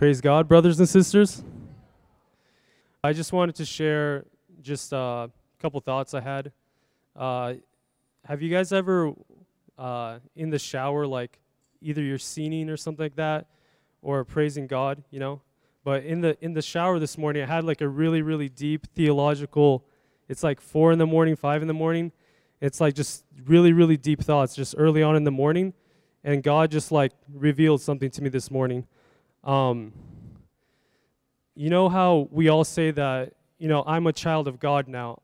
[0.00, 1.42] Praise God, brothers and sisters.
[3.04, 4.24] I just wanted to share
[4.62, 5.30] just uh, a
[5.60, 6.52] couple thoughts I had.
[7.14, 7.56] Uh,
[8.24, 9.12] have you guys ever,
[9.76, 11.38] uh, in the shower, like
[11.82, 13.48] either you're singing or something like that,
[14.00, 15.42] or praising God, you know?
[15.84, 18.86] But in the in the shower this morning, I had like a really really deep
[18.94, 19.84] theological.
[20.30, 22.10] It's like four in the morning, five in the morning.
[22.62, 25.74] It's like just really really deep thoughts, just early on in the morning,
[26.24, 28.86] and God just like revealed something to me this morning.
[29.44, 29.92] Um,
[31.54, 35.22] you know how we all say that, you know, I'm a child of God now.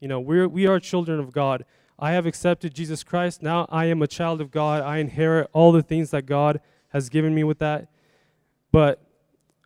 [0.00, 1.64] You know, we're, we are children of God.
[1.98, 3.42] I have accepted Jesus Christ.
[3.42, 4.82] Now I am a child of God.
[4.82, 7.88] I inherit all the things that God has given me with that.
[8.70, 9.02] But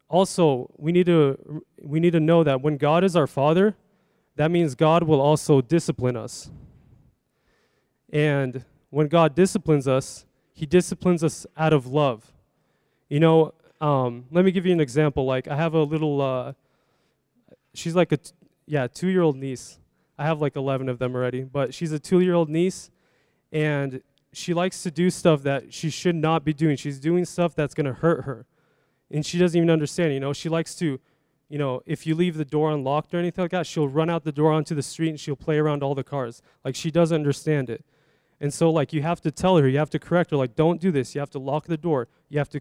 [0.08, 3.76] also, we need to we need to know that when God is our father,
[4.36, 6.50] that means God will also discipline us.
[8.12, 12.32] And when God disciplines us, he disciplines us out of love.
[13.08, 15.26] You know, um, let me give you an example.
[15.26, 16.52] Like I have a little, uh,
[17.74, 18.18] she's like a,
[18.64, 19.80] yeah, two-year-old niece.
[20.16, 22.90] I have like 11 of them already, but she's a two-year-old niece,
[23.50, 24.00] and
[24.32, 26.76] she likes to do stuff that she should not be doing.
[26.76, 28.46] She's doing stuff that's gonna hurt her,
[29.10, 30.14] and she doesn't even understand.
[30.14, 31.00] You know, she likes to,
[31.48, 34.22] you know, if you leave the door unlocked or anything like that, she'll run out
[34.22, 36.40] the door onto the street and she'll play around all the cars.
[36.64, 37.84] Like she doesn't understand it.
[38.40, 40.80] And so like you have to tell her, you have to correct her, like don't
[40.80, 41.14] do this.
[41.14, 42.08] You have to lock the door.
[42.28, 42.60] You have to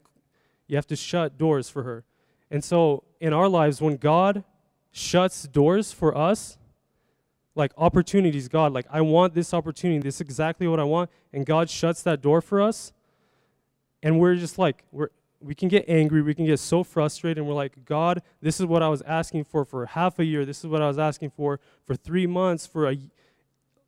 [0.71, 2.05] you have to shut doors for her.
[2.49, 4.45] And so in our lives, when God
[4.93, 6.57] shuts doors for us,
[7.55, 11.45] like opportunities, God, like I want this opportunity, this is exactly what I want, and
[11.45, 12.93] God shuts that door for us,
[14.01, 15.09] and we're just like, we're
[15.41, 18.65] we can get angry, we can get so frustrated, and we're like, God, this is
[18.65, 21.31] what I was asking for for half a year, this is what I was asking
[21.31, 22.97] for for three months, for a,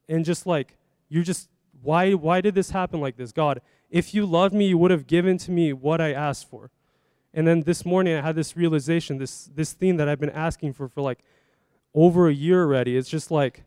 [0.10, 0.76] and just like,
[1.08, 1.48] you're just,
[1.82, 3.32] why, why did this happen like this?
[3.32, 3.62] God,
[3.94, 6.72] if you loved me, you would have given to me what I asked for.
[7.32, 10.74] And then this morning, I had this realization, this, this thing that I've been asking
[10.74, 11.20] for for like
[11.94, 12.98] over a year already.
[12.98, 13.66] It's just like,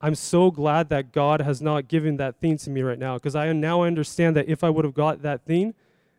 [0.00, 3.34] I'm so glad that God has not given that thing to me right now because
[3.34, 5.74] I now understand that if I would have got that thing,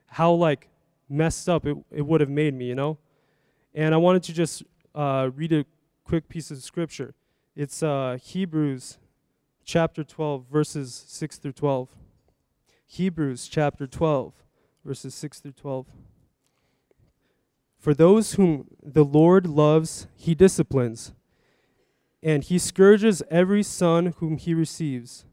[0.08, 0.68] how like
[1.08, 2.97] messed up it, it would have made me, you know?
[3.74, 4.62] And I wanted to just
[4.94, 5.66] uh, read a
[6.03, 7.16] quick piece of scripture.
[7.56, 8.97] It's uh, Hebrews
[9.64, 11.88] chapter 12, verses 6 through 12.
[12.88, 14.34] Hebrews chapter 12,
[14.84, 15.88] verses 6 through 12.
[17.78, 21.13] For those whom the Lord loves, he disciplines,
[22.23, 25.25] and he scourges every son whom he receives.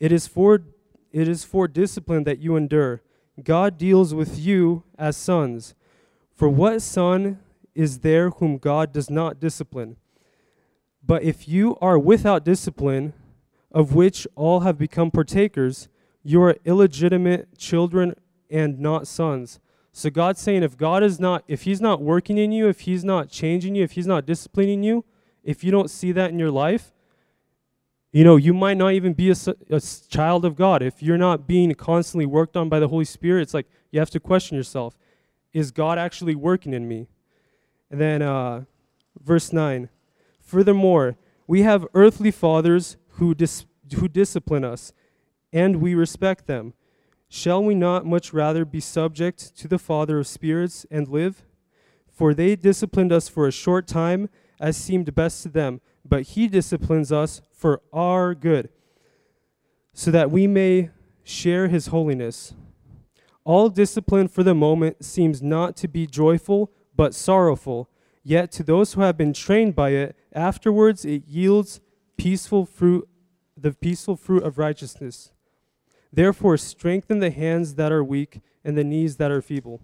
[0.00, 0.64] It is for
[1.12, 3.02] it is for discipline that you endure.
[3.42, 5.74] God deals with you as sons.
[6.34, 7.38] For what son
[7.74, 9.96] is there whom God does not discipline?
[11.06, 13.12] But if you are without discipline,
[13.70, 15.88] of which all have become partakers,
[16.24, 18.14] you are illegitimate children
[18.50, 19.60] and not sons.
[19.92, 23.04] So God's saying if God is not, if He's not working in you, if He's
[23.04, 25.04] not changing you, if He's not disciplining you,
[25.44, 26.92] if you don't see that in your life,
[28.10, 29.36] you know, you might not even be a,
[29.70, 30.82] a child of God.
[30.82, 34.10] If you're not being constantly worked on by the Holy Spirit, it's like you have
[34.10, 34.96] to question yourself
[35.52, 37.06] is God actually working in me?
[37.90, 38.64] And then uh,
[39.22, 39.88] verse 9
[40.40, 44.92] Furthermore, we have earthly fathers who, dis- who discipline us
[45.54, 46.74] and we respect them.
[47.28, 51.46] Shall we not much rather be subject to the Father of spirits and live?
[52.12, 54.28] For they disciplined us for a short time,
[54.60, 58.68] as seemed best to them, but he disciplines us for our good,
[59.92, 60.90] so that we may
[61.22, 62.52] share his holiness.
[63.44, 67.88] All discipline for the moment seems not to be joyful, but sorrowful.
[68.22, 71.80] Yet to those who have been trained by it, afterwards it yields
[72.16, 73.08] peaceful fruit,
[73.56, 75.32] the peaceful fruit of righteousness.
[76.14, 79.80] Therefore, strengthen the hands that are weak and the knees that are feeble.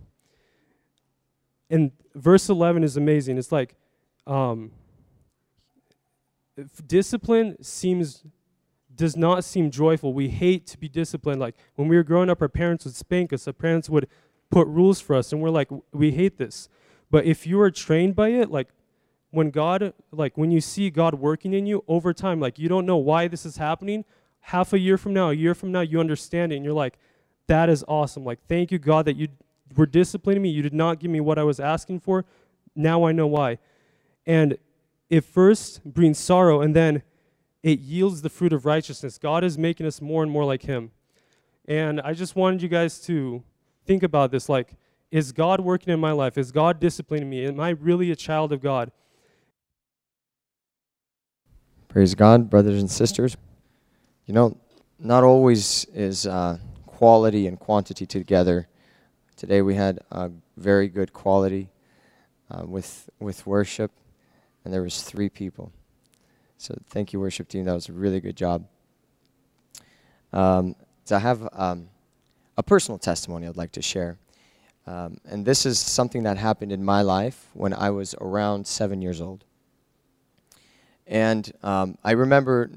[1.68, 3.36] And verse 11 is amazing.
[3.36, 3.74] It's like,
[4.26, 4.70] um,
[6.86, 8.24] discipline seems
[8.94, 10.12] does not seem joyful.
[10.12, 11.40] We hate to be disciplined.
[11.40, 13.46] Like when we were growing up, our parents would spank us.
[13.46, 14.06] Our parents would
[14.50, 16.68] put rules for us, and we're like, we hate this.
[17.10, 18.68] But if you are trained by it, like
[19.30, 22.86] when God, like when you see God working in you over time, like you don't
[22.86, 24.04] know why this is happening,
[24.40, 26.98] half a year from now, a year from now, you understand it and you're like,
[27.46, 28.24] that is awesome.
[28.24, 29.28] Like, thank you, God, that you
[29.76, 30.50] were disciplining me.
[30.50, 32.24] You did not give me what I was asking for.
[32.74, 33.58] Now I know why.
[34.26, 34.56] And
[35.08, 37.02] it first brings sorrow and then
[37.62, 39.18] it yields the fruit of righteousness.
[39.18, 40.92] God is making us more and more like Him.
[41.66, 43.42] And I just wanted you guys to
[43.84, 44.74] think about this like,
[45.10, 46.38] is God working in my life?
[46.38, 47.44] Is God disciplining me?
[47.46, 48.92] Am I really a child of God?
[51.88, 53.36] Praise God, brothers and sisters.
[54.30, 54.56] You know,
[55.00, 58.68] not always is uh, quality and quantity together.
[59.34, 61.68] Today we had a very good quality
[62.48, 63.90] uh, with with worship,
[64.64, 65.72] and there was three people.
[66.58, 67.64] So thank you, worship team.
[67.64, 68.68] That was a really good job.
[70.32, 71.88] Um, so I have um,
[72.56, 74.16] a personal testimony I'd like to share.
[74.86, 79.02] Um, and this is something that happened in my life when I was around seven
[79.02, 79.44] years old.
[81.08, 82.70] And um, I remember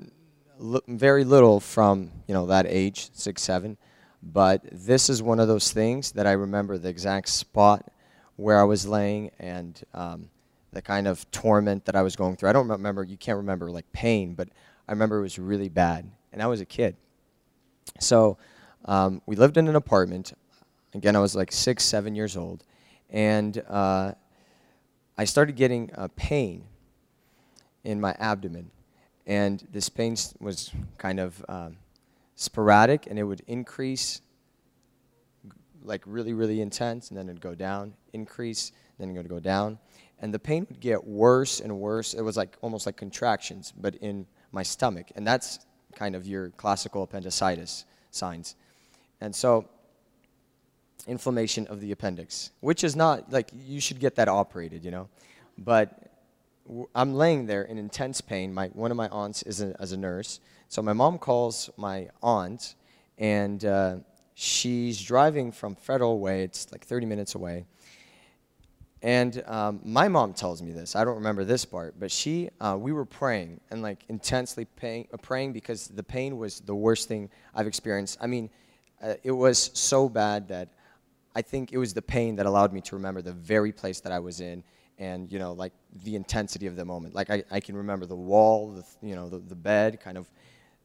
[0.87, 3.77] very little from you know that age, six, seven.
[4.21, 7.91] But this is one of those things that I remember the exact spot
[8.37, 10.29] where I was laying and um,
[10.71, 12.49] the kind of torment that I was going through.
[12.49, 13.03] I don't remember.
[13.03, 14.47] You can't remember like pain, but
[14.87, 16.95] I remember it was really bad, and I was a kid.
[17.99, 18.37] So
[18.85, 20.33] um, we lived in an apartment.
[20.93, 22.63] Again, I was like six, seven years old,
[23.09, 24.13] and uh,
[25.17, 26.65] I started getting a pain
[27.83, 28.71] in my abdomen,
[29.25, 31.77] and this pain was kind of um,
[32.35, 34.21] sporadic, and it would increase
[35.83, 39.77] like really, really intense, and then it'd go down, increase, then it would go down,
[40.19, 42.13] and the pain would get worse and worse.
[42.13, 45.59] It was like almost like contractions, but in my stomach, and that's
[45.95, 48.55] kind of your classical appendicitis signs.
[49.21, 49.67] And so,
[51.07, 55.09] inflammation of the appendix, which is not like you should get that operated, you know.
[55.57, 56.12] But
[56.95, 58.53] I'm laying there in intense pain.
[58.53, 60.39] My, one of my aunts is a, as a nurse.
[60.69, 62.75] So my mom calls my aunt,
[63.17, 63.97] and uh,
[64.33, 66.43] she's driving from Federal Way.
[66.43, 67.65] It's like 30 minutes away.
[69.01, 70.95] And um, my mom tells me this.
[70.95, 75.17] I don't remember this part, but she, uh, we were praying and like intensely uh,
[75.21, 78.17] praying because the pain was the worst thing I've experienced.
[78.21, 78.49] I mean,
[79.03, 80.69] uh, it was so bad that
[81.35, 84.13] I think it was the pain that allowed me to remember the very place that
[84.13, 84.63] I was in
[84.97, 85.73] and, you know, like
[86.03, 87.15] the intensity of the moment.
[87.15, 90.29] Like I, I can remember the wall, the, you know, the, the bed, kind of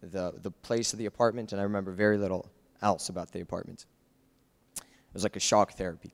[0.03, 2.51] the, the place of the apartment, and I remember very little
[2.83, 3.87] else about the apartment.
[4.77, 6.13] It was like a shock therapy.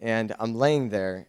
[0.00, 1.28] And I'm laying there,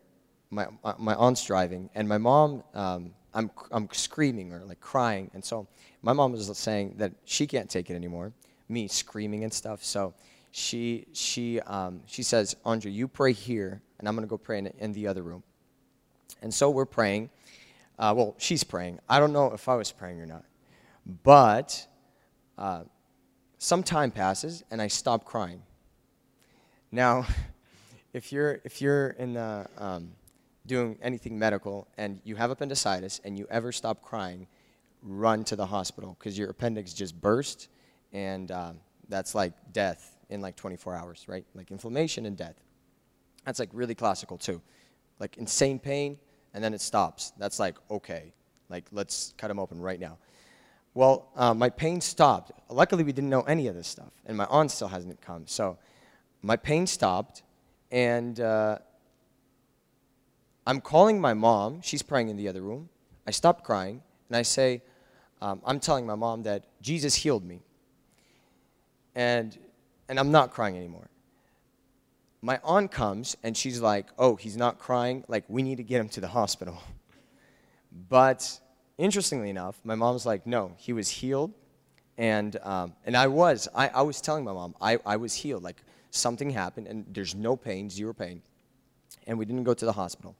[0.50, 5.30] my, my aunt's driving, and my mom, um, I'm, I'm screaming or like crying.
[5.34, 5.68] And so
[6.02, 8.34] my mom was saying that she can't take it anymore,
[8.70, 9.84] me screaming and stuff.
[9.84, 10.14] So
[10.52, 14.60] she, she, um, she says, Andre, you pray here, and I'm going to go pray
[14.60, 15.44] in, in, the other room.
[16.42, 17.30] And so we're praying.
[17.98, 19.00] Uh, well, she's praying.
[19.08, 20.44] I don't know if I was praying or not.
[21.24, 21.88] But
[22.58, 22.84] uh,
[23.58, 25.62] some time passes, and I stop crying.
[26.92, 27.26] Now,
[28.14, 30.12] if you're if you're in the, um,
[30.66, 34.48] doing anything medical and you have appendicitis and you ever stop crying,
[35.04, 37.70] run to the hospital because your appendix just burst,
[38.14, 38.80] and um,
[39.10, 41.46] that's like death in like 24 hours, right?
[41.54, 42.56] Like inflammation and death.
[43.46, 44.62] That's like really classical too,
[45.20, 46.18] like insane pain,
[46.54, 47.34] and then it stops.
[47.38, 48.34] That's like okay,
[48.70, 50.18] like let's cut him open right now.
[50.94, 52.52] Well, uh, my pain stopped.
[52.70, 55.46] Luckily, we didn't know any of this stuff, and my aunt still hasn't come.
[55.46, 55.78] So
[56.42, 57.44] my pain stopped,
[57.92, 58.78] and uh,
[60.66, 61.82] I'm calling my mom.
[61.82, 62.90] She's praying in the other room.
[63.28, 64.82] I stop crying, and I say,
[65.42, 67.62] um, I'm telling my mom that Jesus healed me.
[69.16, 69.58] And,
[70.10, 71.10] and I'm not crying anymore.
[72.46, 75.24] My aunt comes, and she's like, Oh, he's not crying.
[75.28, 76.78] Like, we need to get him to the hospital.
[78.10, 78.60] But
[78.98, 81.54] interestingly enough, my mom's like, No, he was healed.
[82.20, 83.68] And, um, and I was.
[83.74, 85.64] I, I was telling my mom, I, I was healed.
[85.64, 85.82] Like,
[86.12, 88.44] something happened, and there's no pain, zero pain.
[89.26, 90.36] And we didn't go to the hospital.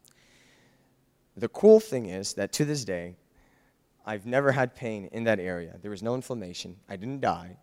[1.36, 3.16] The cool thing is that to this day,
[4.06, 5.80] I've never had pain in that area.
[5.82, 6.76] There was no inflammation.
[6.88, 7.58] I didn't die.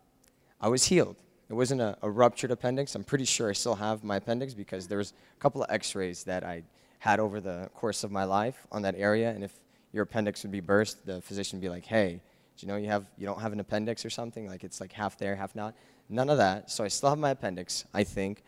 [0.60, 1.14] I was healed.
[1.52, 2.94] It wasn't a, a ruptured appendix.
[2.94, 6.24] I'm pretty sure I still have my appendix because there was a couple of x-rays
[6.24, 6.62] that I
[6.98, 9.28] had over the course of my life on that area.
[9.28, 9.52] And if
[9.92, 12.22] your appendix would be burst, the physician would be like, hey,
[12.56, 14.46] do you know you, have, you don't have an appendix or something?
[14.48, 15.74] Like it's like half there, half not.
[16.08, 16.70] None of that.
[16.70, 18.44] So I still have my appendix, I think.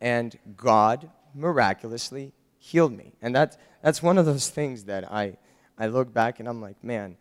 [0.00, 3.12] And God miraculously healed me.
[3.20, 5.36] And that, that's one of those things that I,
[5.76, 7.18] I look back and I'm like, man,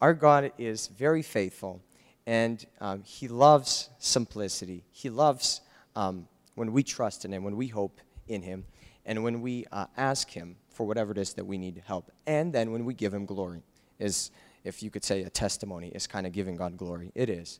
[0.00, 1.82] our God is very faithful.
[2.30, 4.84] And um, He loves simplicity.
[4.92, 5.62] He loves
[5.96, 8.66] um, when we trust in Him, when we hope in Him,
[9.04, 12.12] and when we uh, ask Him for whatever it is that we need help.
[12.28, 13.64] And then when we give Him glory,
[13.98, 14.30] is,
[14.62, 17.10] if you could say, a testimony, is kind of giving God glory.
[17.16, 17.58] It is.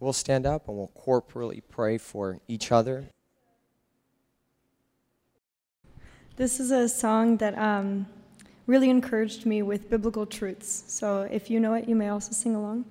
[0.00, 3.10] We'll stand up and we'll corporally pray for each other.
[6.34, 8.06] This is a song that um,
[8.66, 10.82] really encouraged me with biblical truths.
[10.88, 12.84] So if you know it, you may also sing along.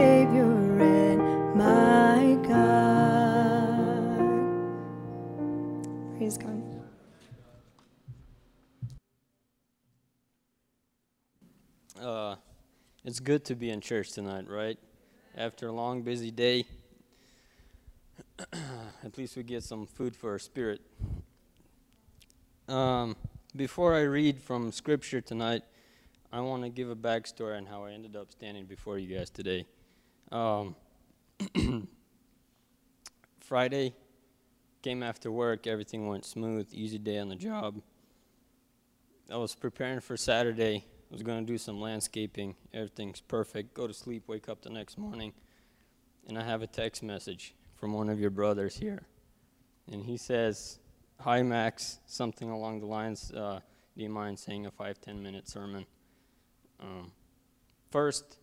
[0.00, 1.20] Savior and
[1.54, 4.16] my God.
[6.16, 6.62] Praise God.
[12.00, 12.36] Uh,
[13.04, 14.78] it's good to be in church tonight, right?
[15.36, 16.64] After a long, busy day,
[19.04, 20.80] at least we get some food for our spirit.
[22.70, 23.16] Um,
[23.54, 25.60] before I read from Scripture tonight,
[26.32, 29.28] I want to give a backstory on how I ended up standing before you guys
[29.28, 29.66] today.
[30.32, 30.76] Um,
[33.40, 33.94] Friday
[34.82, 37.80] came after work, everything went smooth, easy day on the job.
[39.30, 40.84] I was preparing for Saturday.
[41.10, 42.54] I was going to do some landscaping.
[42.72, 43.74] Everything's perfect.
[43.74, 45.32] Go to sleep, wake up the next morning,
[46.28, 49.02] and I have a text message from one of your brothers here.
[49.90, 50.78] And he says,
[51.20, 53.60] Hi, Max, something along the lines, uh,
[53.96, 55.84] do you mind saying a five, ten minute sermon?
[56.80, 57.12] Um,
[57.90, 58.38] first,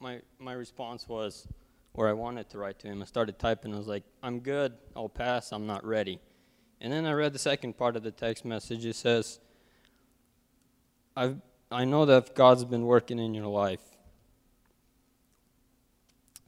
[0.00, 1.46] my, my response was,
[1.94, 4.74] or I wanted to write to him, I started typing, I was like, I'm good,
[4.94, 6.20] I'll pass, I'm not ready.
[6.80, 8.84] And then I read the second part of the text message.
[8.84, 9.40] It says,
[11.16, 13.80] I've, I know that God's been working in your life,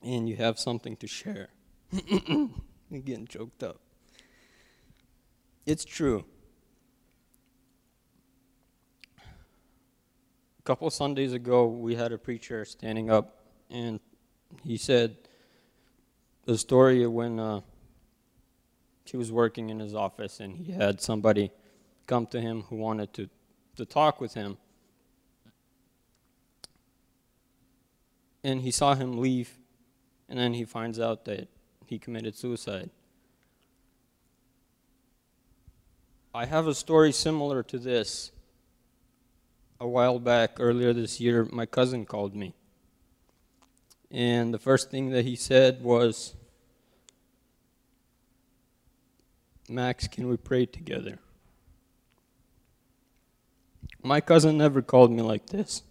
[0.02, 1.48] and you have something to share.
[2.90, 3.80] Getting choked up.
[5.64, 6.24] It's true.
[10.58, 13.37] A couple Sundays ago, we had a preacher standing up,
[13.70, 14.00] and
[14.64, 15.16] he said
[16.44, 17.60] the story of when uh,
[19.04, 21.50] he was working in his office, and he had somebody
[22.06, 23.28] come to him who wanted to,
[23.76, 24.56] to talk with him.
[28.42, 29.58] And he saw him leave,
[30.28, 31.48] and then he finds out that
[31.84, 32.90] he committed suicide.
[36.34, 38.30] I have a story similar to this.
[39.80, 42.54] A while back, earlier this year, my cousin called me.
[44.10, 46.34] And the first thing that he said was,
[49.68, 51.18] Max, can we pray together?
[54.02, 55.82] My cousin never called me like this.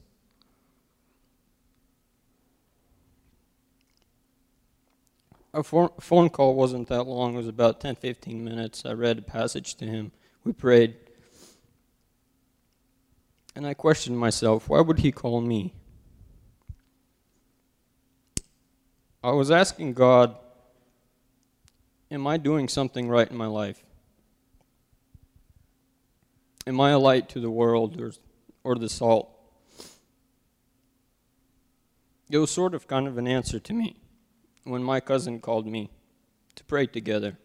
[5.63, 8.85] Phone phone call wasn't that long, it was about 10 15 minutes.
[8.85, 10.11] I read a passage to him,
[10.43, 10.95] we prayed.
[13.55, 15.73] And I questioned myself, why would he call me?
[19.27, 20.37] I was asking God,
[22.09, 23.83] am I doing something right in my life?
[26.65, 28.13] Am I a light to the world or,
[28.63, 29.29] or the salt?
[32.29, 33.97] It was sort of kind of an answer to me
[34.63, 35.89] when my cousin called me
[36.55, 37.37] to pray together.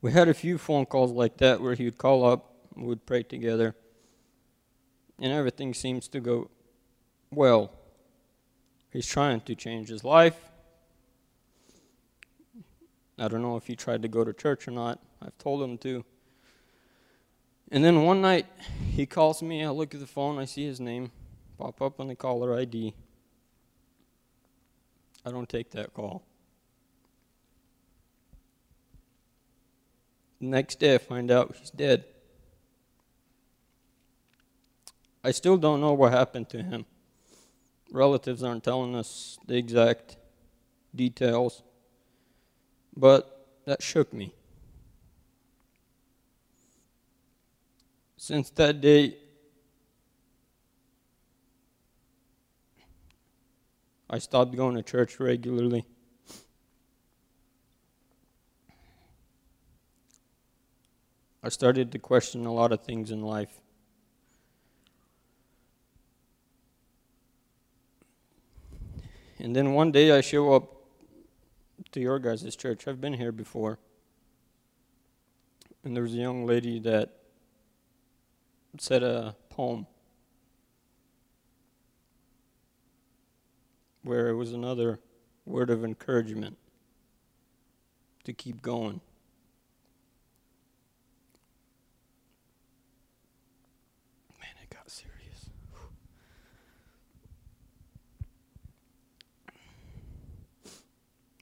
[0.00, 3.06] We had a few phone calls like that where he would call up, we would
[3.06, 3.74] pray together,
[5.18, 6.48] and everything seems to go
[7.32, 7.72] well.
[8.90, 10.36] He's trying to change his life.
[13.18, 15.00] I don't know if he tried to go to church or not.
[15.20, 16.04] I've told him to.
[17.70, 18.46] And then one night,
[18.92, 19.64] he calls me.
[19.64, 20.38] I look at the phone.
[20.38, 21.10] I see his name
[21.58, 22.94] pop up on the caller ID.
[25.26, 26.22] I don't take that call.
[30.40, 32.04] The next day, I find out he's dead.
[35.24, 36.86] I still don't know what happened to him.
[37.90, 40.16] Relatives aren't telling us the exact
[40.94, 41.62] details,
[42.96, 44.34] but that shook me.
[48.16, 49.16] Since that day,
[54.10, 55.86] I stopped going to church regularly.
[61.42, 63.60] I started to question a lot of things in life.
[69.40, 70.74] And then one day I show up
[71.92, 72.88] to your guys' church.
[72.88, 73.78] I've been here before.
[75.84, 77.14] And there was a young lady that
[78.78, 79.86] said a poem
[84.02, 84.98] where it was another
[85.46, 86.56] word of encouragement
[88.24, 89.00] to keep going.
[94.40, 95.50] Man, it got serious.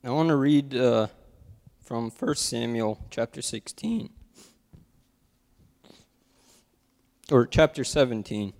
[0.06, 1.08] I want to read uh,
[1.82, 4.08] from 1 Samuel chapter 16.
[7.32, 8.52] or chapter 17.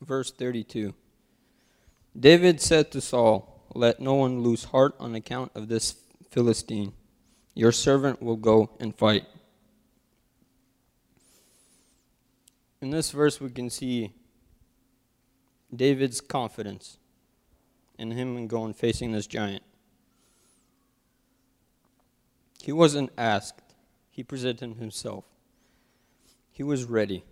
[0.00, 0.94] Verse 32.
[2.16, 5.96] David said to Saul, Let no one lose heart on account of this
[6.30, 6.92] Philistine.
[7.56, 9.26] Your servant will go and fight.
[12.80, 14.12] In this verse, we can see
[15.74, 16.98] David's confidence
[17.98, 19.62] in him and going facing this giant.
[22.62, 23.74] He wasn't asked,
[24.10, 25.24] he presented himself.
[26.50, 27.24] He was ready.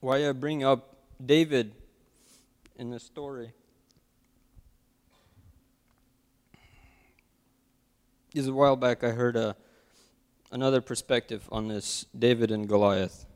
[0.00, 1.72] Why I bring up David
[2.76, 3.52] in the story
[8.34, 9.56] is a while back I heard a,
[10.50, 13.26] another perspective on this David and Goliath.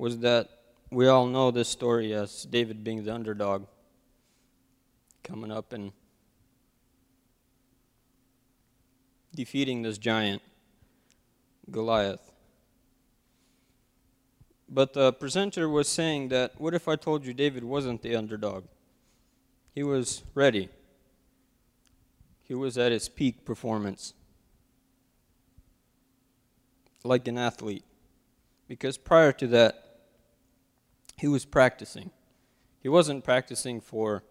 [0.00, 0.48] Was that
[0.90, 3.66] we all know this story as David being the underdog
[5.22, 5.92] coming up and
[9.34, 10.40] defeating this giant,
[11.70, 12.32] Goliath.
[14.70, 18.64] But the presenter was saying that what if I told you David wasn't the underdog?
[19.74, 20.70] He was ready,
[22.42, 24.14] he was at his peak performance,
[27.04, 27.84] like an athlete.
[28.66, 29.89] Because prior to that,
[31.20, 32.10] he was practicing.
[32.82, 34.24] He wasn't practicing for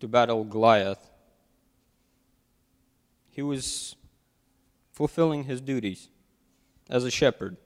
[0.00, 1.10] to battle Goliath,
[3.28, 3.94] he was
[4.90, 6.08] fulfilling his duties
[6.88, 7.56] as a shepherd.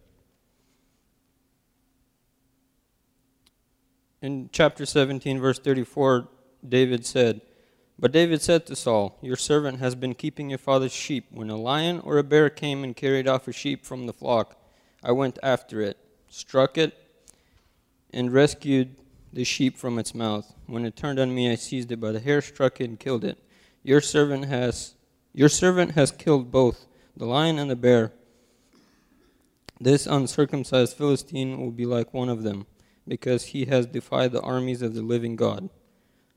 [4.20, 6.28] In chapter 17, verse 34,
[6.68, 7.40] David said,
[7.98, 11.26] But David said to Saul, Your servant has been keeping your father's sheep.
[11.30, 14.60] When a lion or a bear came and carried off a sheep from the flock,
[15.02, 17.03] I went after it, struck it,
[18.14, 18.94] and rescued
[19.32, 20.54] the sheep from its mouth.
[20.66, 23.24] When it turned on me, I seized it by the hair, struck it, and killed
[23.24, 23.38] it.
[23.82, 24.94] Your servant has
[25.34, 28.12] your servant has killed both the lion and the bear.
[29.80, 32.66] This uncircumcised Philistine will be like one of them,
[33.06, 35.70] because he has defied the armies of the living God.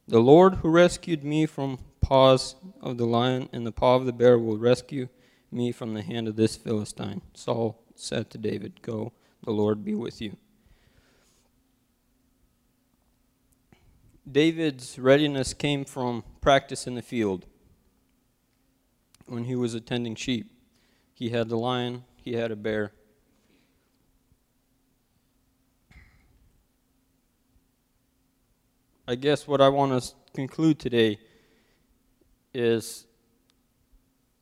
[0.08, 4.08] The Lord who rescued me from the paws of the lion and the paw of
[4.08, 5.10] the bear will rescue
[5.52, 7.22] me from the hand of this Philistine.
[7.36, 9.14] Saul said to David, Go,
[9.44, 10.38] the Lord be with you.
[14.30, 17.46] David's readiness came from practice in the field
[19.26, 20.52] when he was attending sheep.
[21.14, 22.92] He had the lion, he had a bear.
[29.08, 31.20] I guess what I want to conclude today
[32.54, 33.06] is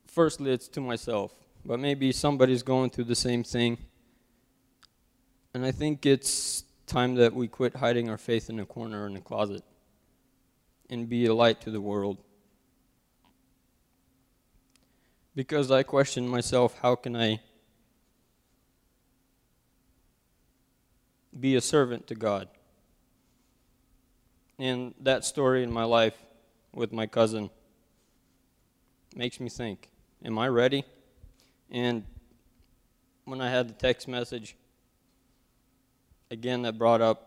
[0.08, 1.32] firstly, it's to myself,
[1.64, 3.78] but maybe somebody's going through the same thing.
[5.54, 9.08] And I think it's time that we quit hiding our faith in a corner or
[9.08, 9.64] in a closet
[10.90, 12.18] and be a light to the world.
[15.36, 17.42] because I question myself how can I
[21.38, 22.48] be a servant to God?
[24.58, 26.18] And that story in my life
[26.74, 27.50] with my cousin
[29.14, 29.90] makes me think,
[30.24, 30.86] am I ready?
[31.70, 32.06] And
[33.26, 34.56] when I had the text message,
[36.32, 37.25] again, that brought up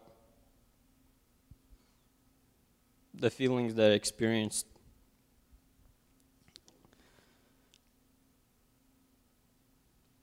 [3.19, 4.67] the feelings that I experienced.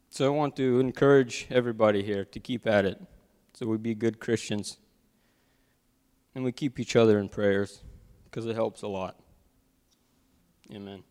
[0.09, 3.01] So I want to encourage everybody here to keep at it
[3.53, 4.77] so we be good Christians
[6.33, 7.83] and we keep each other in prayers
[8.25, 9.19] because it helps a lot.
[10.73, 11.03] Amen.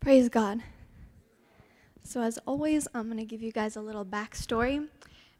[0.00, 0.62] Praise God.
[2.04, 4.88] So, as always, I'm going to give you guys a little backstory.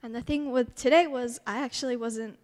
[0.03, 2.39] And the thing with today was, I actually wasn't,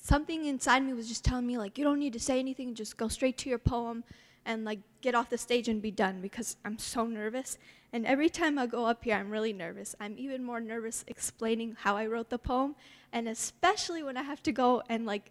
[0.00, 2.96] something inside me was just telling me, like, you don't need to say anything, just
[2.96, 4.04] go straight to your poem
[4.44, 7.58] and, like, get off the stage and be done because I'm so nervous.
[7.92, 9.94] And every time I go up here, I'm really nervous.
[10.00, 12.74] I'm even more nervous explaining how I wrote the poem,
[13.12, 15.30] and especially when I have to go and, like,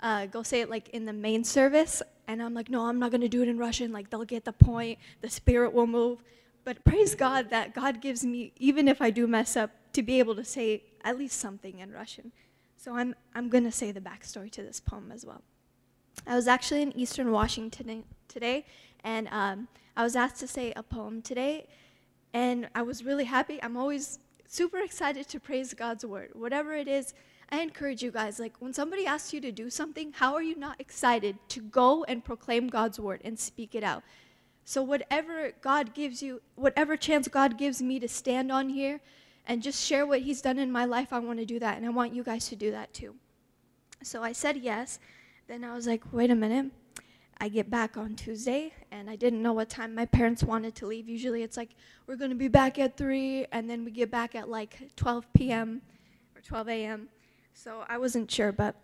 [0.00, 3.10] uh, go say it like in the main service, and I'm like, no, I'm not
[3.10, 3.92] gonna do it in Russian.
[3.92, 6.22] Like they'll get the point, the spirit will move.
[6.64, 10.18] But praise God that God gives me, even if I do mess up, to be
[10.18, 12.32] able to say at least something in Russian.
[12.76, 15.42] So I'm I'm gonna say the backstory to this poem as well.
[16.26, 18.66] I was actually in Eastern Washington today,
[19.04, 21.66] and um, I was asked to say a poem today,
[22.32, 23.62] and I was really happy.
[23.62, 27.14] I'm always super excited to praise God's word, whatever it is
[27.50, 30.54] I encourage you guys, like when somebody asks you to do something, how are you
[30.56, 34.02] not excited to go and proclaim God's word and speak it out?
[34.64, 39.00] So, whatever God gives you, whatever chance God gives me to stand on here
[39.48, 41.76] and just share what He's done in my life, I want to do that.
[41.76, 43.16] And I want you guys to do that too.
[44.02, 45.00] So, I said yes.
[45.48, 46.70] Then I was like, wait a minute.
[47.40, 50.86] I get back on Tuesday, and I didn't know what time my parents wanted to
[50.86, 51.08] leave.
[51.08, 51.70] Usually it's like,
[52.06, 55.32] we're going to be back at 3, and then we get back at like 12
[55.34, 55.80] p.m.
[56.34, 57.08] or 12 a.m.
[57.54, 58.76] So I wasn't sure, but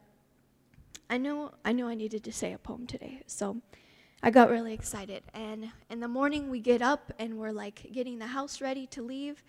[1.09, 3.23] I knew I knew I needed to say a poem today.
[3.27, 3.59] So
[4.23, 5.23] I got really excited.
[5.33, 9.03] And in the morning we get up and we're like getting the house ready to
[9.03, 9.45] leave.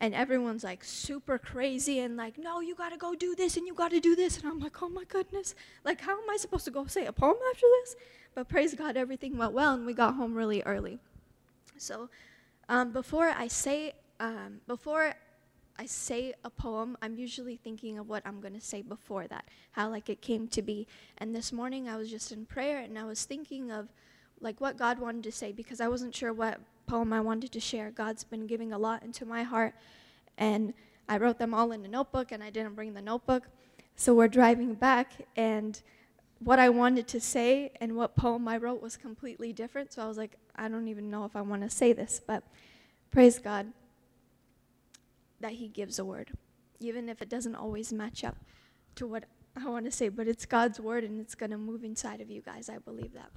[0.00, 3.74] And everyone's like super crazy and like, no, you gotta go do this and you
[3.74, 4.38] gotta do this.
[4.38, 7.12] And I'm like, oh my goodness, like, how am I supposed to go say a
[7.12, 7.96] poem after this?
[8.34, 11.00] But praise God, everything went well and we got home really early.
[11.76, 12.08] So
[12.68, 15.14] um, before I say, um, before
[15.78, 19.88] I say a poem, I'm usually thinking of what I'm to say before that, how
[19.88, 20.86] like it came to be.
[21.18, 23.88] And this morning I was just in prayer and I was thinking of
[24.40, 27.60] like what God wanted to say because I wasn't sure what poem I wanted to
[27.60, 27.90] share.
[27.90, 29.74] God's been giving a lot into my heart
[30.36, 30.72] and
[31.08, 33.48] I wrote them all in a notebook and I didn't bring the notebook.
[33.94, 35.80] So we're driving back and
[36.40, 39.92] what I wanted to say and what poem I wrote was completely different.
[39.92, 42.42] So I was like, I don't even know if I want to say this, but
[43.10, 43.72] praise God
[45.40, 46.32] that He gives a word,
[46.80, 48.36] even if it doesn't always match up
[48.96, 49.24] to what
[49.56, 50.08] I want to say.
[50.08, 52.68] But it's God's word and it's going to move inside of you guys.
[52.68, 53.30] I believe that.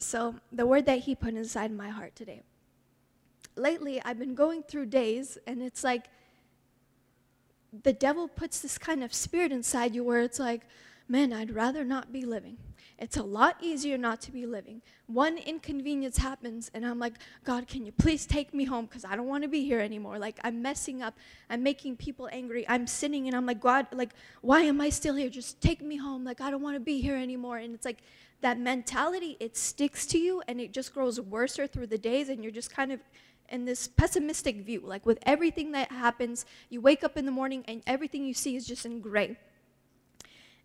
[0.00, 2.42] So, the word that He put inside my heart today.
[3.54, 6.06] Lately, I've been going through days, and it's like
[7.82, 10.62] the devil puts this kind of spirit inside you where it's like,
[11.06, 12.56] man, I'd rather not be living.
[12.98, 14.80] It's a lot easier not to be living.
[15.06, 18.86] One inconvenience happens, and I'm like, God, can you please take me home?
[18.86, 20.18] Because I don't want to be here anymore.
[20.18, 21.14] Like, I'm messing up.
[21.50, 22.64] I'm making people angry.
[22.68, 24.10] I'm sinning, and I'm like, God, like,
[24.40, 25.28] why am I still here?
[25.28, 26.24] Just take me home.
[26.24, 27.58] Like, I don't want to be here anymore.
[27.58, 27.98] And it's like
[28.40, 32.42] that mentality, it sticks to you, and it just grows worse through the days, and
[32.42, 33.00] you're just kind of
[33.48, 34.82] in this pessimistic view.
[34.84, 38.56] Like, with everything that happens, you wake up in the morning, and everything you see
[38.56, 39.36] is just in gray.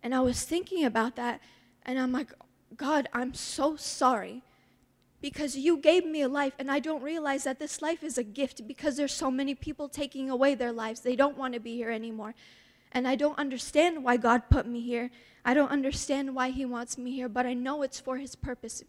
[0.02, 1.40] And I was thinking about that,
[1.84, 2.32] and I'm like,
[2.76, 4.42] God, I'm so sorry
[5.20, 8.22] because you gave me a life and I don't realize that this life is a
[8.22, 11.00] gift because there's so many people taking away their lives.
[11.00, 12.34] They don't want to be here anymore.
[12.92, 15.10] And I don't understand why God put me here.
[15.46, 18.82] I don't understand why He wants me here, but I know it's for His purpose.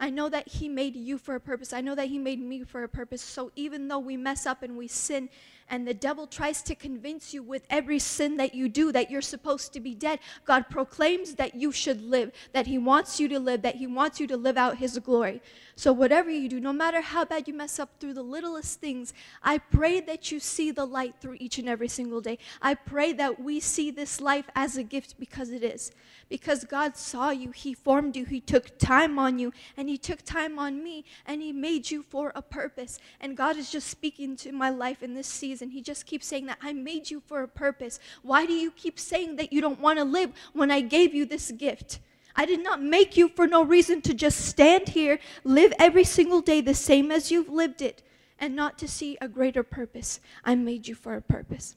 [0.00, 1.74] I know that He made you for a purpose.
[1.74, 3.20] I know that He made me for a purpose.
[3.20, 5.28] So even though we mess up and we sin
[5.70, 9.22] and the devil tries to convince you with every sin that you do that you're
[9.22, 13.38] supposed to be dead, God proclaims that you should live, that He wants you to
[13.38, 15.40] live, that He wants you to live out His glory.
[15.76, 19.12] So, whatever you do, no matter how bad you mess up through the littlest things,
[19.42, 22.38] I pray that you see the light through each and every single day.
[22.60, 25.92] I pray that we see this life as a gift because it is.
[26.28, 30.22] Because God saw you, He formed you, He took time on you, and He took
[30.22, 32.98] time on me, and He made you for a purpose.
[33.20, 35.57] And God is just speaking to my life in this season.
[35.62, 38.00] And he just keeps saying that I made you for a purpose.
[38.22, 41.24] Why do you keep saying that you don't want to live when I gave you
[41.24, 42.00] this gift?
[42.36, 46.40] I did not make you for no reason to just stand here, live every single
[46.40, 48.02] day the same as you've lived it,
[48.38, 50.20] and not to see a greater purpose.
[50.44, 51.74] I made you for a purpose.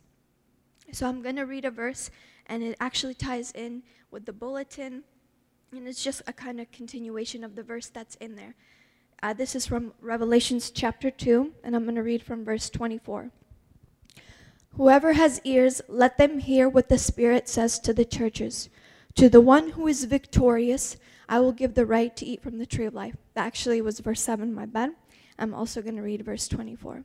[0.91, 2.11] So I'm going to read a verse,
[2.45, 5.03] and it actually ties in with the bulletin,
[5.71, 8.55] and it's just a kind of continuation of the verse that's in there.
[9.23, 13.31] Uh, this is from Revelations chapter 2, and I'm going to read from verse 24.
[14.77, 18.69] Whoever has ears, let them hear what the Spirit says to the churches.
[19.15, 20.95] To the one who is victorious,
[21.27, 23.15] I will give the right to eat from the tree of life.
[23.33, 24.91] That actually was verse 7, my bad.
[25.37, 27.03] I'm also going to read verse 24.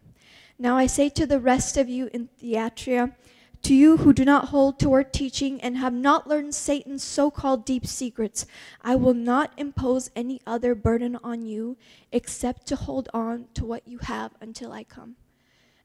[0.59, 3.16] Now I say to the rest of you in Thyatira,
[3.62, 7.33] to you who do not hold to our teaching and have not learned Satan's so
[7.33, 8.46] called deep secrets,
[8.83, 11.76] I will not impose any other burden on you
[12.12, 15.16] except to hold on to what you have until I come.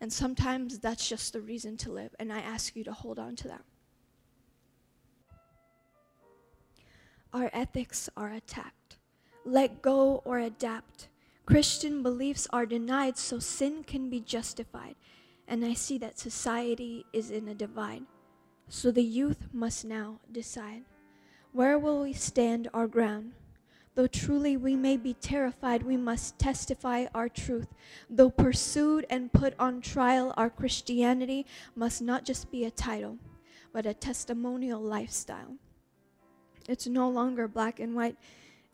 [0.02, 3.36] And sometimes that's just the reason to live, and I ask you to hold on
[3.38, 3.62] to that.
[7.32, 8.98] Our ethics are attacked.
[9.46, 11.08] Let go or adapt.
[11.46, 14.96] Christian beliefs are denied so sin can be justified.
[15.48, 18.04] And I see that society is in a divide.
[18.70, 20.84] So the youth must now decide
[21.52, 23.34] where will we stand our ground?
[23.96, 27.68] Though truly we may be terrified, we must testify our truth.
[28.10, 33.18] Though pursued and put on trial, our Christianity must not just be a title,
[33.74, 35.56] but a testimonial lifestyle.
[36.70, 38.16] It's no longer black and white,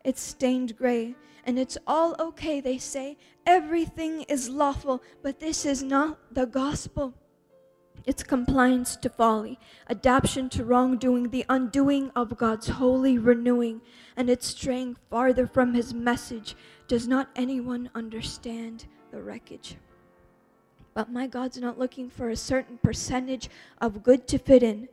[0.04, 1.16] it's stained gray.
[1.44, 3.16] And it's all okay, they say.
[3.46, 7.14] Everything is lawful, but this is not the gospel.
[8.04, 13.80] It's compliance to folly, adaptation to wrongdoing, the undoing of God's holy renewing,
[14.18, 16.56] and it's straying farther from His message.
[16.88, 19.76] Does not anyone understand the wreckage?
[20.92, 23.48] But my God's not looking for a certain percentage
[23.80, 24.88] of good to fit in.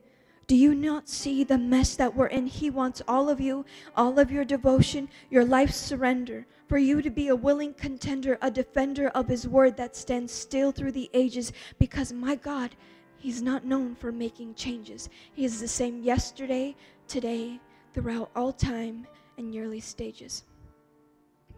[0.45, 2.45] Do you not see the mess that we're in?
[2.45, 3.65] He wants all of you,
[3.97, 8.51] all of your devotion, your life surrender, for you to be a willing contender, a
[8.51, 12.75] defender of His word that stands still through the ages, because my God,
[13.17, 15.09] He's not known for making changes.
[15.33, 16.75] He is the same yesterday,
[17.07, 17.59] today,
[17.95, 19.07] throughout all time
[19.37, 20.43] and yearly stages.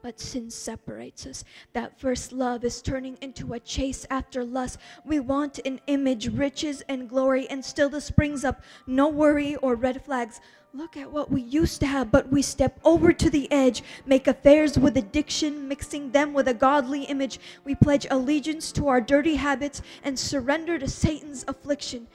[0.01, 1.43] But sin separates us.
[1.73, 4.79] That first love is turning into a chase after lust.
[5.03, 9.75] We want an image, riches, and glory, and still this brings up no worry or
[9.75, 10.39] red flags.
[10.73, 14.27] Look at what we used to have, but we step over to the edge, make
[14.27, 17.39] affairs with addiction, mixing them with a godly image.
[17.63, 22.07] We pledge allegiance to our dirty habits and surrender to Satan's affliction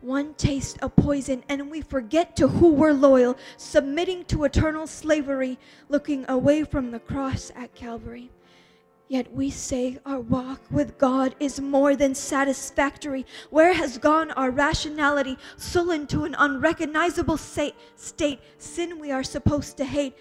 [0.00, 5.58] one taste of poison, and we forget to who we're loyal, submitting to eternal slavery,
[5.88, 8.30] looking away from the cross at Calvary.
[9.08, 13.24] Yet we say our walk with God is more than satisfactory.
[13.50, 17.76] Where has gone our rationality, sullen to an unrecognizable state?
[18.58, 20.16] Sin we are supposed to hate.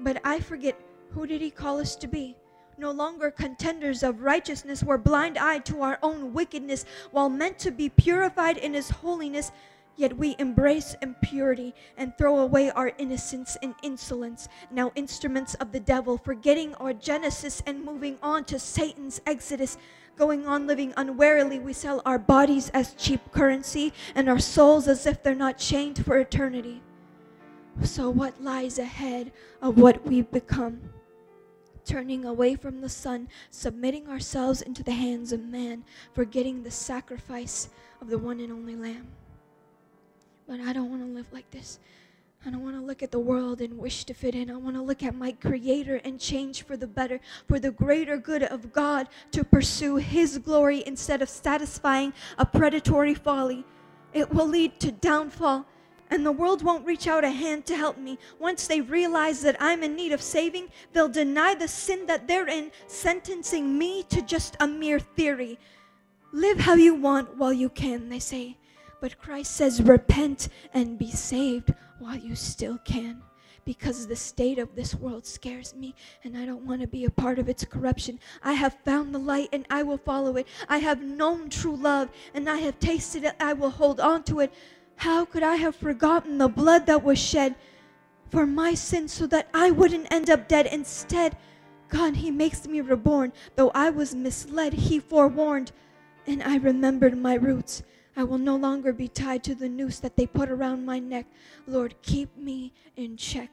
[0.00, 0.80] But I forget
[1.12, 2.36] who did He call us to be?
[2.80, 7.70] No longer contenders of righteousness, were blind eyed to our own wickedness, while meant to
[7.70, 9.52] be purified in His holiness.
[9.96, 15.80] Yet we embrace impurity and throw away our innocence and insolence, now instruments of the
[15.80, 19.76] devil, forgetting our Genesis and moving on to Satan's Exodus.
[20.16, 25.06] Going on living unwarily, we sell our bodies as cheap currency and our souls as
[25.06, 26.82] if they're not chained for eternity.
[27.82, 30.80] So, what lies ahead of what we've become?
[31.84, 37.68] Turning away from the Son, submitting ourselves into the hands of man, forgetting the sacrifice
[38.00, 39.08] of the one and only Lamb.
[40.46, 41.78] But I don't want to live like this.
[42.44, 44.50] I don't want to look at the world and wish to fit in.
[44.50, 48.16] I want to look at my Creator and change for the better, for the greater
[48.16, 53.64] good of God, to pursue His glory instead of satisfying a predatory folly.
[54.14, 55.66] It will lead to downfall
[56.10, 58.18] and the world won't reach out a hand to help me.
[58.38, 62.48] Once they realize that I'm in need of saving, they'll deny the sin that they're
[62.48, 65.58] in, sentencing me to just a mere theory.
[66.32, 68.56] Live how you want while you can, they say.
[69.00, 73.22] But Christ says, repent and be saved while you still can.
[73.64, 75.94] Because the state of this world scares me,
[76.24, 78.18] and I don't want to be a part of its corruption.
[78.42, 80.48] I have found the light, and I will follow it.
[80.68, 83.34] I have known true love, and I have tasted it.
[83.38, 84.52] I will hold on to it.
[85.00, 87.54] How could I have forgotten the blood that was shed
[88.28, 90.66] for my sins so that I wouldn't end up dead?
[90.66, 91.38] Instead,
[91.88, 93.32] God, He makes me reborn.
[93.56, 95.72] Though I was misled, He forewarned,
[96.26, 97.82] and I remembered my roots.
[98.14, 101.24] I will no longer be tied to the noose that they put around my neck.
[101.66, 103.50] Lord, keep me in check.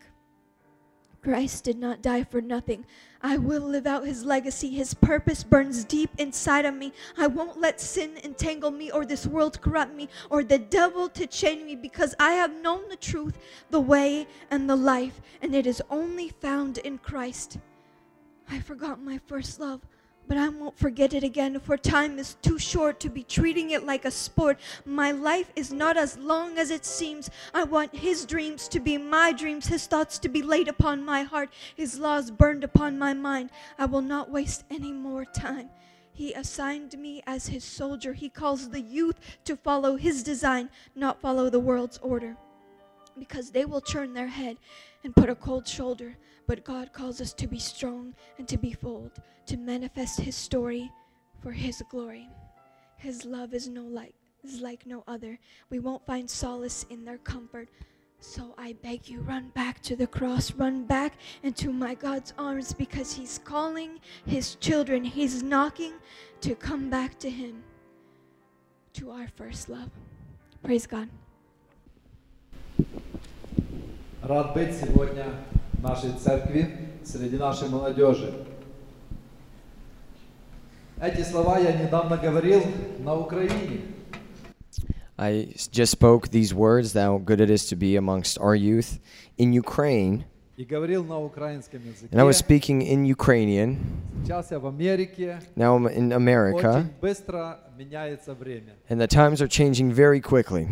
[1.21, 2.86] Christ did not die for nothing.
[3.21, 4.69] I will live out his legacy.
[4.69, 6.93] His purpose burns deep inside of me.
[7.17, 11.27] I won't let sin entangle me or this world corrupt me or the devil to
[11.27, 13.38] chain me because I have known the truth,
[13.69, 17.58] the way, and the life, and it is only found in Christ.
[18.49, 19.82] I forgot my first love,
[20.27, 23.85] but I won't forget it again, for time is too short to be treating it
[23.85, 24.59] like a sport.
[24.85, 27.29] My life is not as long as it seems.
[27.53, 31.23] I want His dreams to be my dreams, His thoughts to be laid upon my
[31.23, 33.51] heart, His laws burned upon my mind.
[33.79, 35.69] I will not waste any more time.
[36.11, 38.13] He assigned me as His soldier.
[38.13, 42.37] He calls the youth to follow His design, not follow the world's order
[43.19, 44.57] because they will turn their head
[45.03, 46.17] and put a cold shoulder.
[46.46, 49.12] But God calls us to be strong and to be bold,
[49.46, 50.90] to manifest His story
[51.40, 52.28] for His glory.
[52.96, 55.38] His love is no like is like no other.
[55.70, 57.68] We won't find solace in their comfort.
[58.20, 62.72] So I beg you, run back to the cross, run back into my God's arms
[62.72, 65.02] because He's calling His children.
[65.04, 65.94] He's knocking
[66.40, 67.64] to come back to Him,
[68.94, 69.90] to our first love.
[70.62, 71.08] Praise God.
[74.22, 76.68] Рад быть сегодня в нашей церкви
[77.04, 78.32] среди нашей молодежи.
[81.00, 82.62] Эти слова я недавно говорил
[83.00, 83.80] на Украине.
[85.18, 88.98] I s- just spoke these words, how good it is to be amongst our youth
[89.38, 90.24] in Ukraine.
[90.56, 92.08] И говорил на украинском языке.
[92.14, 93.78] And I was speaking in Ukrainian.
[94.24, 95.40] Сейчас я в Америке.
[95.56, 96.70] Now I'm in America.
[96.80, 98.74] Очень быстро меняется время.
[98.88, 100.68] And the times are changing very quickly.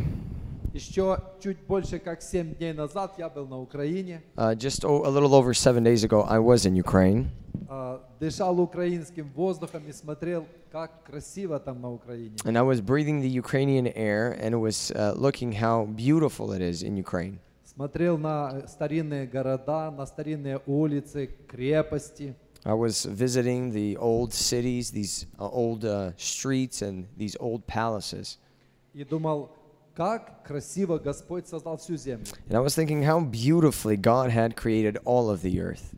[0.75, 4.21] Еще чуть больше как 7 дней назад я был на Украине.
[4.35, 7.27] Uh, just o- a little over seven days ago, I was in Ukraine.
[7.69, 12.35] а, Дышал украинским воздухом и смотрел, как красиво там на Украине.
[12.43, 16.83] And I was breathing the Ukrainian air and was uh, looking how beautiful it is
[16.83, 17.39] in Ukraine.
[17.63, 22.35] Смотрел на старинные города, на старинные улицы, крепости.
[22.65, 28.39] I was visiting the old cities, these uh, old uh, streets, and these old palaces.
[28.93, 29.49] И думал,
[29.95, 32.25] как красиво Господь создал всю землю.
[32.49, 35.95] And I was thinking how beautifully God had created all of the earth.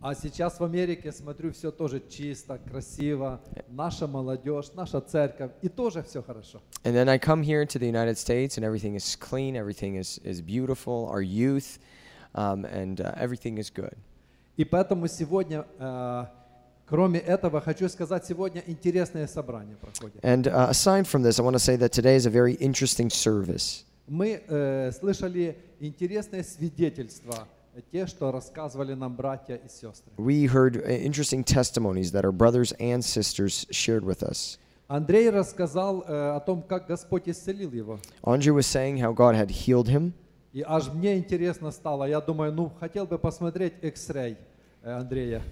[0.00, 3.40] А сейчас в Америке смотрю, все тоже чисто, красиво.
[3.68, 6.60] Наша молодежь, наша церковь, и тоже все хорошо.
[6.82, 10.18] And then I come here to the United States, and everything is clean, everything is,
[10.22, 11.78] is beautiful, our youth,
[12.34, 13.96] um, and uh, everything is good.
[14.58, 16.26] И поэтому сегодня, э,
[16.86, 20.22] кроме этого, хочу сказать, сегодня интересное собрание проходит.
[20.22, 23.10] And uh, aside from this, I want to say that today is a very interesting
[23.10, 23.84] service.
[24.06, 30.12] Мы э, слышали интересное свидетельство, э, те, что рассказывали нам братья и сестры.
[30.18, 34.58] We heard uh, interesting testimonies that our brothers and sisters shared with us.
[34.86, 37.98] Андрей рассказал э, о том, как Господь исцелил его.
[38.22, 40.12] Andrew was saying how God had healed him,
[40.52, 42.04] И аж мне интересно стало.
[42.04, 44.36] Я думаю, ну, хотел бы посмотреть X-ray
[44.82, 45.42] э, Андрея.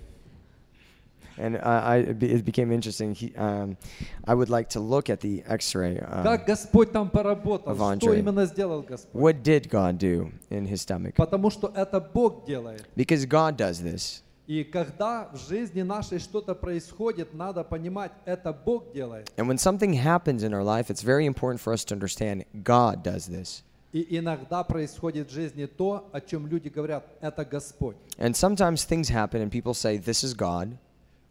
[1.37, 3.13] and uh, I, it be- it became interesting.
[3.13, 3.77] He, um,
[4.25, 5.99] I would like to look at the X-ray.
[5.99, 7.71] Um, Как Господь там поработал?
[7.71, 8.19] of Что Андрей.
[8.19, 9.21] именно сделал Господь?
[9.21, 11.15] what did God do in his stomach?
[11.15, 12.85] Потому что это Бог делает.
[12.95, 14.23] Because God does this.
[14.47, 19.29] И когда в жизни нашей что-то происходит, надо понимать, это Бог делает.
[19.37, 23.03] And when something happens in our life, it's very important for us to understand God
[23.03, 23.63] does this.
[23.93, 27.97] И иногда происходит в жизни то, о чем люди говорят, это Господь.
[28.17, 30.77] And sometimes things happen and people say, This is God.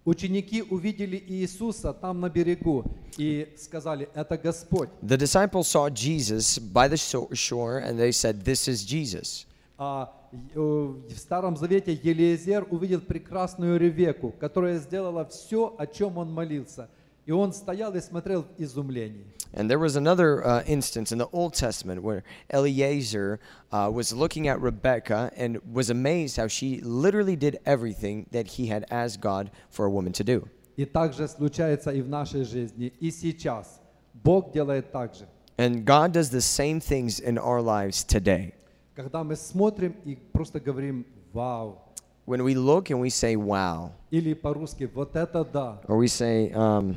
[0.04, 2.86] Ученики увидели Иисуса там на берегу
[3.18, 4.90] и сказали, это Господь.
[5.04, 9.46] The disciples saw Jesus by the shore and they said, This is Jesus.
[9.78, 16.32] А э, в Старом Завете Елиезер увидел прекрасную Ревеку, которая сделала все, о чем он
[16.34, 16.90] молился.
[17.31, 19.27] И он стоял и смотрел в изумлении.
[19.53, 23.41] And there was another uh, instance in the Old Testament where Eliezer
[23.73, 28.67] uh, was looking at Rebekah and was amazed how she literally did everything that he
[28.67, 30.49] had asked God for a woman to do.
[30.77, 32.93] И так же случается и в нашей жизни.
[33.01, 33.81] И сейчас
[34.23, 35.27] Бог делает так же.
[35.59, 38.53] And God does the same things in our lives today.
[38.95, 41.79] Когда мы смотрим и просто говорим «Вау!»
[42.27, 46.53] When we look and we say, wow, Или по-русски «Вот это да!» or we say,
[46.53, 46.97] um,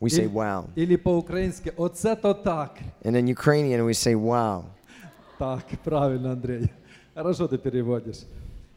[0.00, 0.68] we say, Или- wow.
[0.76, 4.64] Или по-украински «Оце то так!» And in Ukrainian, we say, wow.
[5.38, 6.70] Так, правильно, Андрей.
[7.14, 8.20] Хорошо ты переводишь.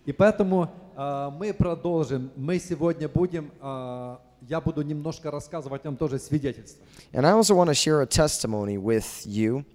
[0.06, 2.32] И поэтому а, мы продолжим.
[2.36, 6.84] Мы сегодня будем, а, я буду немножко рассказывать вам тоже свидетельство.
[7.14, 9.66] And I also want to share a testimony with you.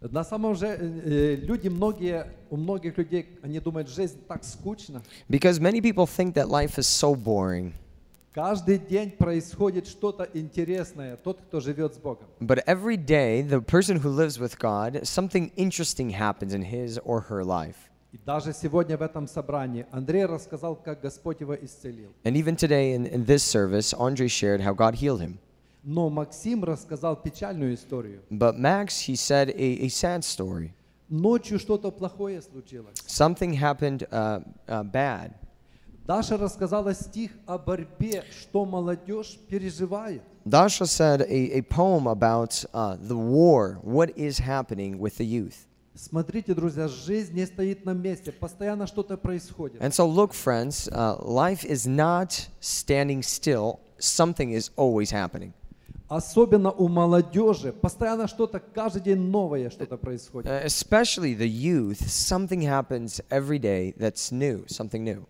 [0.00, 5.02] На самом же э, люди многие, у многих людей, они думают, жизнь так скучно.
[5.28, 7.72] Because many people think that life is so boring.
[8.32, 12.28] Каждый день происходит что-то интересное, тот, кто живет с Богом.
[12.40, 17.22] But every day, the person who lives with God, something interesting happens in his or
[17.28, 17.76] her life.
[18.12, 22.10] И даже сегодня в этом собрании Андрей рассказал, как Господь его исцелил.
[22.24, 25.38] And even today in, in this service, Andre shared how God healed him.
[25.82, 28.22] Но Максим рассказал печальную историю.
[28.30, 30.72] But Max, he said a, a sad story.
[31.08, 32.94] Ночью что-то плохое случилось.
[33.06, 35.32] Something happened uh, uh, bad.
[36.05, 40.21] Даша рассказала стих о борьбе, что молодежь переживает.
[40.45, 45.65] Dasha said a, a poem about uh, the war, what is happening with the youth.
[45.95, 49.81] Смотрите, друзья, жизнь не стоит на месте, постоянно что-то происходит.
[49.81, 55.53] And so, look, friends, uh, life is not standing still, something is always happening.
[56.09, 60.51] Особенно у молодежи, постоянно что-то, каждый день новое что-то происходит.
[60.51, 65.25] Uh, especially the youth, something happens every day that's new, something new.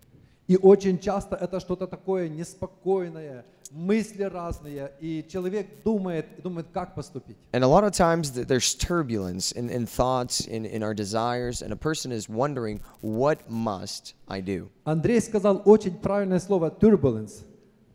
[0.48, 7.38] И очень часто это что-то такое неспокойное, мысли разные, и человек думает, думает, как поступить.
[7.54, 11.62] And a lot of times th- there's turbulence in, in thoughts, in, in our desires,
[11.62, 14.70] and a person is wondering, what must I do?
[14.86, 17.46] Андрей сказал очень правильное слово turbulence.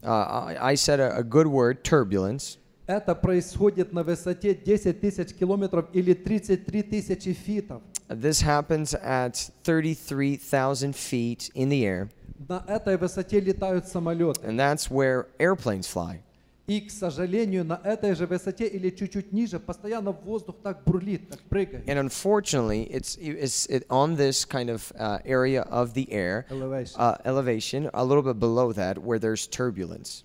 [0.03, 2.59] Uh, I, I said a, a good word, turbulence.
[2.87, 7.83] Это происходит на высоте 10 тысяч километров или 33 тысячи фитов.
[8.09, 12.09] This happens at 33,000 feet in the air,
[12.39, 14.41] На этой высоте летают самолеты.
[14.47, 16.21] and that's where airplanes fly.
[16.69, 21.41] И, к сожалению, на этой же высоте или чуть-чуть ниже постоянно воздух так бурлит, так
[21.49, 21.89] прыгает.
[21.89, 27.01] And unfortunately, it's, it's it, on this kind of uh, area of the air, Elevation.
[27.01, 30.25] uh, elevation, a little bit below that, where there's turbulence.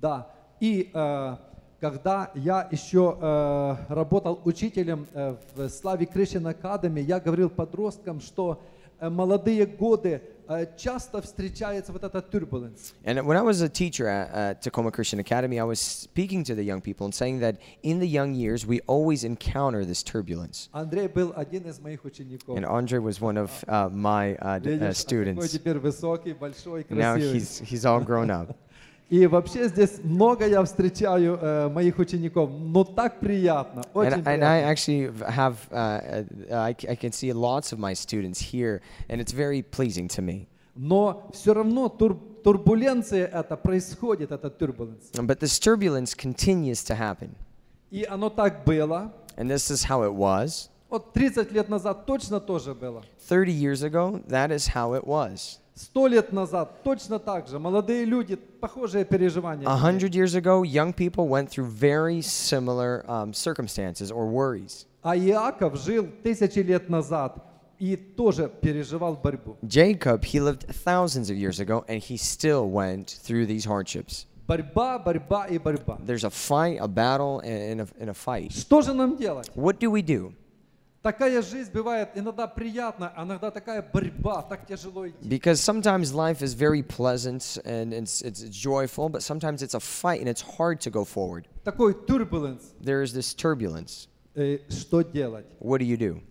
[0.00, 0.26] Да.
[0.60, 1.36] И э,
[1.80, 8.60] когда я еще э, работал учителем э, в Славе Кришин Академи, я говорил подросткам, что
[8.60, 12.93] э, молодые годы э, часто встречается вот эта turbulence.
[13.05, 16.53] And when I was a teacher at, at Tacoma Christian Academy, I was speaking to
[16.55, 20.69] the young people and saying that in the young years, we always encounter this turbulence.
[20.73, 22.57] Андрей был один из моих учеников.
[22.57, 25.49] And Andre was one of uh, my uh, d- uh, Видишь, а какой students.
[25.51, 27.33] теперь высокий, большой, Now красивый.
[27.35, 28.55] he's, he's all grown up.
[29.10, 34.42] И вообще здесь много я встречаю э, моих учеников, но так приятно, очень And, and
[34.42, 34.72] I приятно.
[34.72, 39.32] actually have, uh, uh, I, I can see lots of my students here, and it's
[39.32, 40.48] very pleasing to me.
[40.74, 45.12] Но все равно тур- турбуленция это происходит, это turbulence.
[45.12, 47.30] But this turbulence continues to happen.
[47.90, 49.12] И оно так было.
[49.36, 50.70] And this is how it was.
[50.88, 53.02] Вот 30 лет назад точно тоже было.
[53.28, 55.58] 30 years ago, that is how it was.
[55.74, 57.58] Сто лет назад точно так же.
[57.58, 59.66] Молодые люди, похожие переживания.
[59.66, 64.86] A hundred years ago, young people went through very similar um, circumstances or worries.
[65.02, 67.42] А Иаков жил тысячи лет назад
[67.80, 69.56] и тоже переживал борьбу.
[69.62, 74.26] Jacob, he lived thousands of years ago, and he still went through these hardships.
[74.46, 75.98] Борьба, борьба и борьба.
[76.06, 78.52] There's a fight, a battle, and a, and a fight.
[78.52, 79.50] Что же нам делать?
[79.56, 80.34] What do we do?
[81.04, 85.28] Такая жизнь бывает иногда приятна, а иногда такая борьба, так тяжело идти.
[85.28, 90.20] Because sometimes life is very pleasant and it's, it's joyful, but sometimes it's a fight
[90.20, 91.46] and it's hard to go forward.
[91.62, 92.72] Такой turbulence.
[92.80, 94.08] There is this turbulence.
[94.34, 95.44] Э, Что делать?
[95.58, 96.22] What do you do?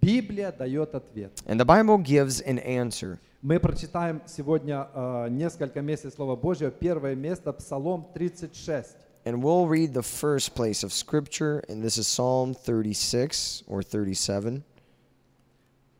[0.00, 1.38] Библия дает ответ.
[1.44, 3.18] And the Bible gives an answer.
[3.42, 6.70] Мы прочитаем сегодня э, несколько мест Слова Божьего.
[6.70, 8.96] Первое место Псалом 36.
[9.25, 14.63] And we'll read the first place of Scripture, and this is Psalm 36 or 37.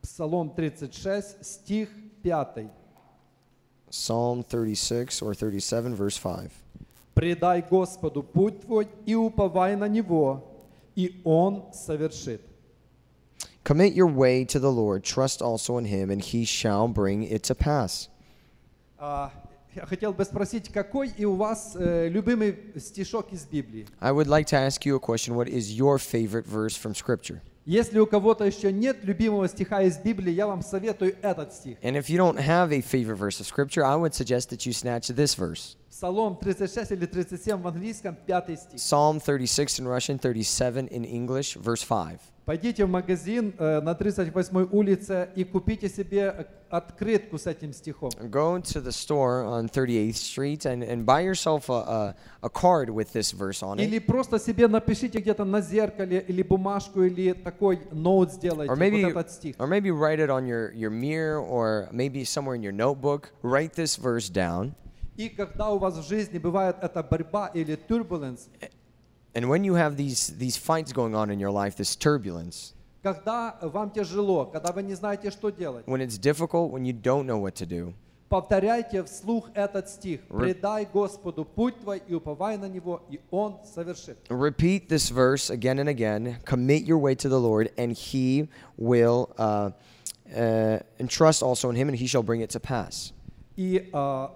[0.02, 1.90] Псалом 36, стих
[2.24, 2.70] 5.
[3.90, 6.52] Psalm 36 or 37, verse 5.
[7.16, 10.44] «Предай Господу путь твой и уповай на Него,
[10.96, 12.42] и Он совершит».
[13.64, 17.44] Commit your way to the Lord, trust also in Him, and He shall bring it
[17.44, 18.08] to pass.
[18.98, 19.32] А,
[19.75, 23.87] я хотел бы спросить, какой и у вас э, любимый стишок из Библии?
[24.01, 25.35] I would like to ask you a question.
[25.35, 27.41] What is your favorite verse from Scripture?
[27.65, 31.79] Если у кого-то еще нет любимого стиха из Библии, я вам советую этот стих.
[31.83, 34.73] And if you don't have a favorite verse of Scripture, I would suggest that you
[34.73, 38.75] snatch this verse Псалом 36 или 37 в английском, пятый стих.
[38.75, 42.19] Psalm 36 in Russian, 37 in English, verse 5.
[42.45, 48.11] Пойдите в магазин э, на 38 улице и купите себе э, открытку с этим стихом.
[48.33, 52.91] Go to the store on 38th Street and, and buy yourself a, a, a card
[52.91, 54.07] with this verse on Или it.
[54.07, 59.11] просто себе напишите где-то на зеркале или бумажку, или такой ноут сделайте, Or maybe, вот
[59.13, 59.55] этот стих.
[59.61, 63.31] or maybe write it on your, your mirror or maybe somewhere in your notebook.
[63.45, 64.75] Write this verse down.
[65.17, 68.49] И когда у вас в жизни бывает эта борьба или turbulence,
[69.35, 73.57] And when you have these, these fights going on in your life, this turbulence, когда
[73.63, 77.39] вам тяжело, когда вы не знаете, что делать, when it's difficult, when you don't know
[77.39, 77.95] what to do,
[78.29, 80.21] повторяйте вслух этот стих.
[80.29, 84.19] «Предай Господу путь твой и уповай на Него, и Он совершит».
[84.29, 86.37] repeat this verse again and again.
[86.45, 89.71] Commit your way to the Lord, and He will, uh,
[90.35, 93.13] uh, and trust also in Him, and He shall bring it to pass.
[93.57, 94.31] И а,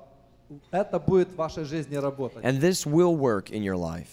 [0.72, 2.44] это будет в вашей жизни работать.
[2.44, 4.08] And this will work in your life.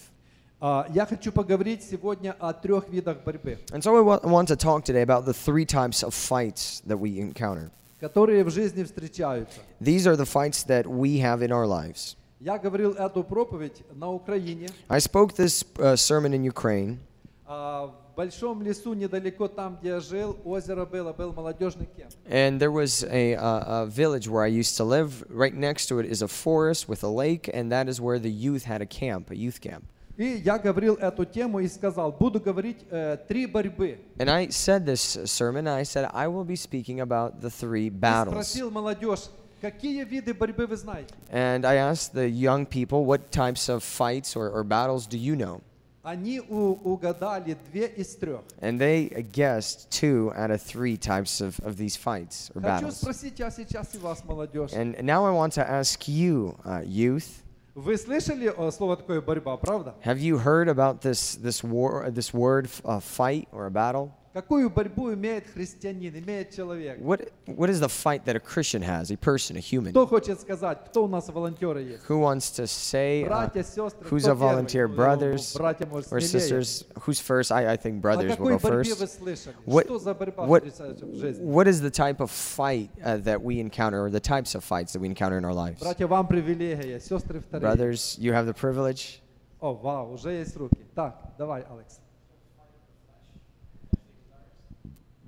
[0.61, 4.55] А, я хочу поговорить сегодня о трех видах борьбы, And so I wa- want to
[4.57, 7.71] talk today about the three types of fights that we encounter.
[8.01, 9.59] которые в жизни встречаются.
[9.81, 12.15] These are the fights that we have in our lives.
[12.41, 16.97] Я говорил эту проповедь на Украине, I spoke this uh, sermon in Ukraine.
[17.45, 22.11] а, в большом лесу недалеко там, где я жил, озеро было, был молодежный кемп.
[22.29, 25.23] And there was a, uh, a village where I used to live.
[25.29, 28.29] Right next to it is a forest with a lake, and that is where the
[28.31, 29.85] youth had a camp, a youth camp.
[30.17, 33.99] И я говорил эту тему и сказал, буду говорить э, три борьбы.
[34.17, 37.89] And I said this sermon, I said, I will be speaking about the three И
[37.89, 38.33] battles.
[38.33, 39.29] спросил молодежь,
[39.61, 41.13] какие виды борьбы вы знаете?
[41.31, 45.37] And I asked the young people, what types of fights or, or battles do you
[45.37, 45.61] know?
[46.03, 48.41] Они у- угадали две из трех.
[48.61, 52.95] And they guessed two out of three types of, of these fights or Хочу battles.
[53.01, 54.71] спросить я сейчас и вас, молодежь.
[54.71, 57.43] And now I want to ask you, uh, youth,
[57.75, 59.93] Вы слышали э, слово такое борьба, правда?
[60.03, 64.11] have you heard about this, this, war, this word, uh, fight or a battle?
[64.33, 66.99] Какую борьбу имеет христианин, имеет человек?
[66.99, 69.89] What, what is the fight that a Christian has, a person, a human?
[69.89, 72.03] Кто хочет сказать, кто у нас волонтеры есть?
[72.07, 74.95] Who wants to say, uh, Братья, сестры, who's кто a volunteer, первый?
[74.95, 76.61] Ну, brothers братья, может, or смелее.
[76.61, 76.85] sisters?
[77.07, 77.51] Who's first?
[77.51, 79.17] I, I think О brothers will какой go борьбе вы first.
[79.17, 79.55] слышали?
[79.65, 81.43] What- Что за борьба what- встречается в жизни?
[81.43, 84.93] What is the type of fight uh, that we encounter, or the types of fights
[84.93, 85.79] that we encounter in our lives?
[85.81, 87.61] Братья, вам привилегия, сестры вторые.
[87.61, 89.21] Brothers, you have the privilege.
[89.59, 90.77] О, вау, уже есть руки.
[90.93, 91.99] Так, давай, Алекс.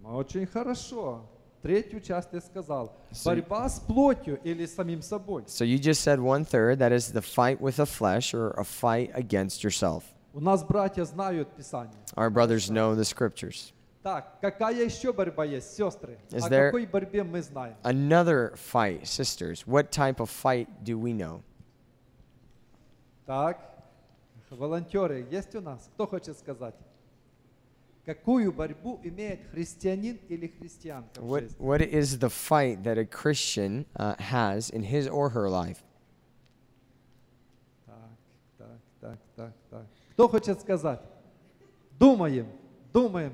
[0.09, 1.27] Очень хорошо.
[1.63, 2.93] Третью часть ты сказал.
[3.11, 5.43] So- Борьба с плотью или самим собой.
[5.47, 6.79] So you just said one third.
[6.79, 10.05] That is the fight with the flesh, or a fight against yourself.
[10.33, 11.97] У нас братья знают Писание.
[12.15, 13.73] Our brothers know the scriptures.
[14.03, 16.19] Так, какая еще борьба есть, сестры?
[16.31, 17.75] Is О there- какой борьбе мы знаем?
[17.83, 19.65] Another fight, sisters.
[19.67, 21.43] What type of fight do we know?
[23.25, 23.59] Так,
[24.51, 25.91] волонтеры есть у нас?
[25.95, 26.77] Кто хочет сказать?
[28.07, 31.57] Какую борьбу имеет христианин или христианка в What, жизни?
[31.59, 35.83] what is the fight that a Christian uh, has in his or her life?
[37.85, 37.97] Так,
[38.59, 38.69] так,
[39.01, 39.87] так, так, так.
[40.13, 41.01] Кто хочет сказать?
[41.99, 42.47] Думаем,
[42.93, 43.33] думаем.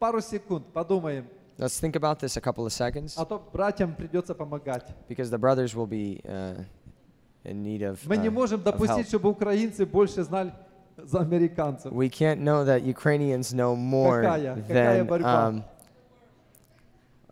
[0.00, 1.28] Пару секунд, подумаем.
[1.56, 4.96] Let's think about this a couple of seconds А то братьям придется помогать.
[5.08, 6.64] because the brothers will be uh,
[7.44, 10.52] in need of, Мы не uh, можем допустить, чтобы украинцы больше знали
[11.04, 11.92] за американцев.
[11.92, 14.54] We can't know that Ukrainians know more Какая?
[14.66, 15.06] Какая than.
[15.06, 15.48] борьба?
[15.48, 15.64] Um,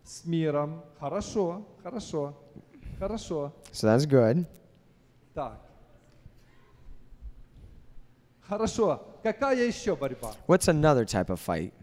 [0.03, 0.81] С миром.
[0.99, 2.33] Хорошо, хорошо,
[2.99, 3.51] хорошо.
[3.73, 4.45] so that's good.
[5.33, 5.59] Так.
[8.47, 9.03] Хорошо.
[9.23, 10.33] Какая еще борьба?
[10.47, 11.73] What's another type of fight?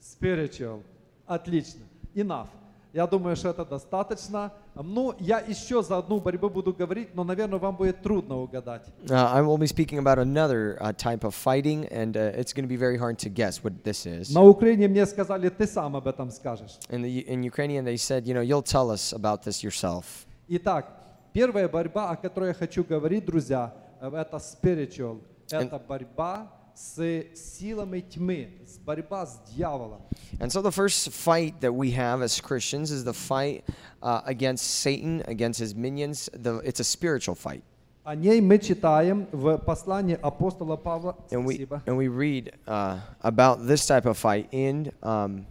[0.00, 0.82] Spiritual.
[1.26, 1.82] Отлично.
[2.14, 2.48] Enough.
[2.92, 4.52] Я думаю, что это достаточно.
[4.82, 8.82] Ну, я еще за одну борьбу буду говорить, но, наверное, вам будет трудно угадать.
[9.08, 12.64] Uh, I will be speaking about another uh, type of fighting, and uh, it's going
[12.64, 14.32] to be very hard to guess what this is.
[14.34, 16.78] На Украине мне сказали, ты сам об этом скажешь.
[16.90, 20.26] In, the, in Ukrainian, they said, you know, you'll tell us about this yourself.
[20.48, 20.86] Итак,
[21.32, 25.20] первая борьба, о которой я хочу говорить, друзья, э, это spiritual.
[25.50, 30.01] Это борьба с силами тьмы, с борьба с дьяволом.
[30.39, 33.63] And so the first fight that we have as Christians is the fight
[34.01, 36.29] uh, against Satan, against his minions.
[36.33, 37.63] The, it's a spiritual fight.
[38.03, 42.97] О ней мы читаем в послании апостола Павла, And we, спасибо, and we read uh,
[43.21, 45.45] about this type of fight in um,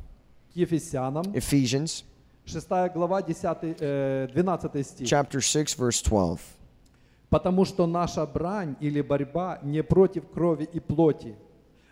[0.53, 2.03] к Ефесянам, Ephesians
[2.47, 5.07] 6 глава, 10, э, 12 стих.
[5.09, 6.41] chapter 6, verse 12.
[7.36, 11.36] Потому что наша брань или борьба не против крови и плоти,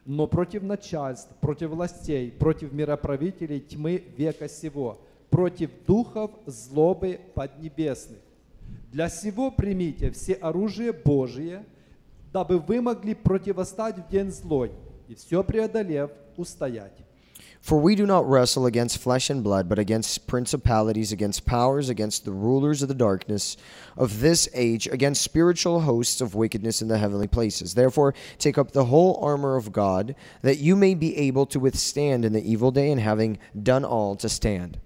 [0.05, 8.19] но против начальств, против властей, против мироправителей тьмы века сего, против духов злобы поднебесных.
[8.93, 11.65] Для сего примите все оружие Божие,
[12.31, 14.71] дабы вы могли противостать в день злой,
[15.09, 17.02] и все преодолев, устоять.
[17.62, 22.24] For we do not wrestle against flesh and blood, but against principalities, against powers, against
[22.24, 23.56] the rulers of the darkness
[23.96, 27.74] of this age, against spiritual hosts of wickedness in the heavenly places.
[27.74, 32.24] Therefore, take up the whole armor of God, that you may be able to withstand
[32.24, 34.78] in the evil day, and having done all, to stand.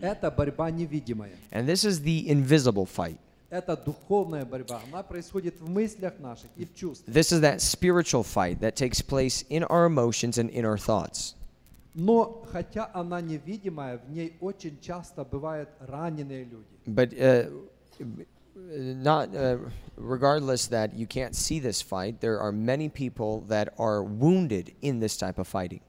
[0.00, 1.30] Это борьба невидимая.
[1.52, 3.18] And this is the invisible fight.
[3.50, 4.80] Это духовная борьба.
[4.90, 7.12] Она происходит в мыслях наших и в чувствах.
[7.12, 11.34] This is that spiritual fight that takes place in our emotions and in our thoughts.
[11.99, 16.77] Но хотя она невидимая, в ней очень часто бывают раненые люди.
[16.85, 17.51] But uh,
[18.55, 19.57] not uh,
[19.97, 24.99] regardless that you can't see this fight, there are many people that are wounded in
[24.99, 25.81] this type of fighting.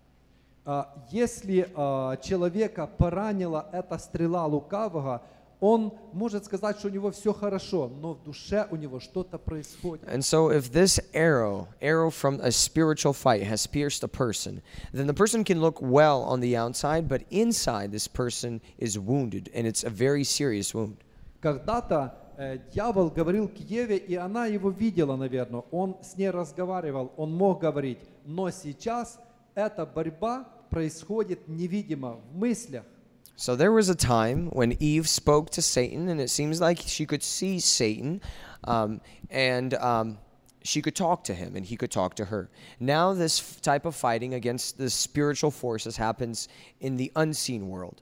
[0.68, 5.22] а, если а, человека поранила эта стрела лукавого,
[5.60, 10.06] он может сказать, что у него все хорошо, но в душе у него что-то происходит.
[10.08, 15.06] And so, if this arrow, arrow from a spiritual fight, has pierced a person, then
[15.06, 19.66] the person can look well on the outside, but inside this person is wounded, and
[19.66, 20.96] it's a very serious wound.
[21.40, 25.62] Когда-то э, дьявол говорил к Еве, и она его видела, наверное.
[25.70, 27.98] Он с ней разговаривал, он мог говорить.
[28.24, 29.18] Но сейчас
[29.54, 32.84] эта борьба происходит невидимо в мыслях.
[33.37, 37.05] So, there was a time when Eve spoke to Satan, and it seems like she
[37.05, 38.21] could see Satan,
[38.63, 40.17] um, and um,
[40.63, 42.49] she could talk to him, and he could talk to her.
[42.79, 46.47] Now, this f- type of fighting against the spiritual forces happens
[46.79, 48.01] in the unseen world.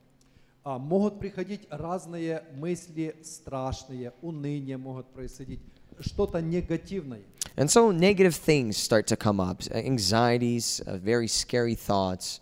[0.63, 5.59] А, могут приходить разные мысли страшные, уныние могут происходить,
[5.99, 7.23] что-то негативное.
[7.57, 12.41] And so negative things start to come up anxieties, uh, very scary thoughts.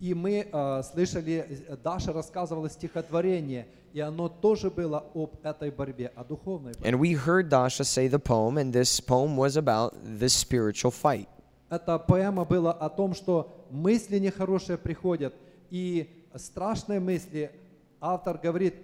[0.00, 6.12] И мы э, слышали, э, Даша рассказывала стихотворение, и оно тоже было об этой борьбе,
[6.14, 6.88] о духовной борьбе.
[6.88, 11.26] And we heard Dasha say the poem, and this poem was about this spiritual fight.
[11.68, 15.34] Эта поэма была о том, что мысли нехорошие приходят,
[15.70, 17.50] и страшные мысли,
[18.00, 18.74] автор говорит,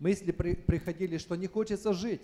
[0.00, 2.20] мысли при- приходили, что не хочется жить.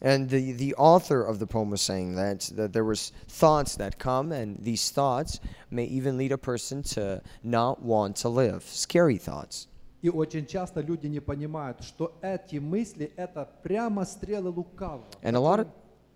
[0.00, 3.98] And the, the author of the poem was saying that, that there was thoughts that
[3.98, 5.40] come, and these thoughts
[5.70, 8.64] may even lead a person to not want to live.
[8.64, 9.68] Scary thoughts.
[10.02, 15.06] И очень часто люди не понимают, что эти мысли – это прямо стрелы лукавого.
[15.22, 15.68] And a lot of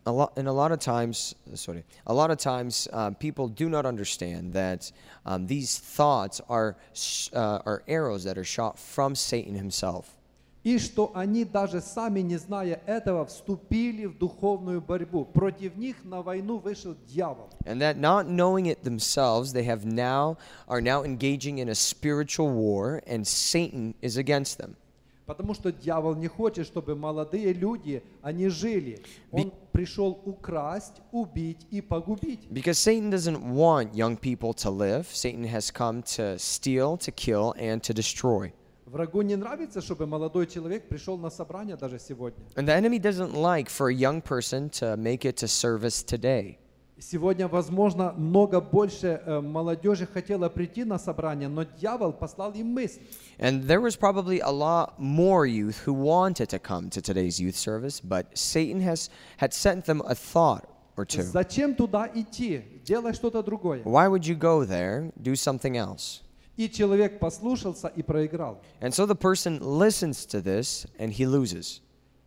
[0.04, 3.70] a lot and a lot of times, sorry, a lot of times uh, people do
[3.70, 4.92] not understand that
[5.24, 10.18] um, these thoughts are sh- uh, are arrows that are shot from Satan himself.
[10.63, 15.25] И что они даже сами, не зная этого, вступили в духовную борьбу.
[15.25, 17.49] Против них на войну вышел дьявол.
[17.65, 20.37] And that not knowing it themselves, they have now
[20.67, 24.77] are now engaging in a spiritual war, and Satan is against them.
[25.25, 29.01] Потому что дьявол не хочет, чтобы молодые люди, они жили.
[29.31, 32.47] Он пришел украсть, убить и погубить.
[32.49, 35.07] Because Satan doesn't want young people to live.
[35.13, 38.53] Satan has come to steal, to kill, and to destroy.
[38.93, 42.45] Врагу не нравится, чтобы молодой человек пришел на собрание даже сегодня.
[42.55, 46.59] And the enemy doesn't like for a young person to make it to service today.
[46.99, 53.01] Сегодня, возможно, много больше э, молодежи хотела прийти на собрание, но дьявол послал им мысль.
[53.39, 57.55] And there was probably a lot more youth who wanted to come to today's youth
[57.55, 61.23] service, but Satan has had sent them a thought or two.
[61.23, 62.61] Зачем туда идти?
[62.85, 63.81] Делай что-то другое.
[63.85, 65.11] Why would you go there?
[65.19, 66.22] Do something else.
[66.56, 68.60] И человек послушался и проиграл.
[68.80, 71.80] And so the person listens to this and he loses.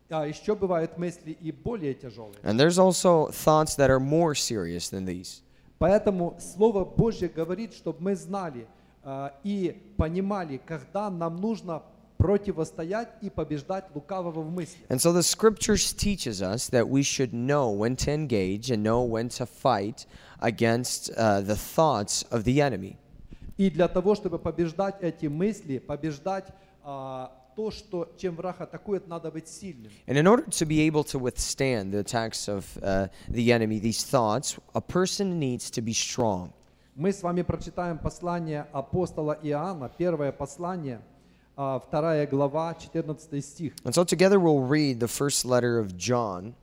[0.09, 2.38] А еще бывают мысли и более тяжелые.
[2.43, 5.41] And there's also thoughts that are more serious than these.
[5.80, 8.67] Поэтому Слово Божье говорит, чтобы мы знали
[9.03, 11.82] а, и понимали, когда нам нужно
[12.17, 14.86] противостоять и побеждать лукавого в мысли.
[14.89, 19.01] And so the scriptures teaches us that we should know when to engage and know
[19.01, 20.05] when to fight
[20.39, 22.97] against uh, the thoughts of the enemy.
[23.57, 26.46] И для того, чтобы побеждать эти мысли, побеждать
[26.82, 29.90] а, то, что чем враг атакует, надо быть сильным.
[30.07, 34.04] And in order to be able to withstand the attacks of uh, the enemy, these
[34.04, 36.52] thoughts, a person needs to be strong.
[36.94, 41.00] Мы с вами прочитаем послание апостола Иоанна, первое послание,
[41.57, 46.54] а, вторая глава, 14 стих, And so together we'll read the first letter of John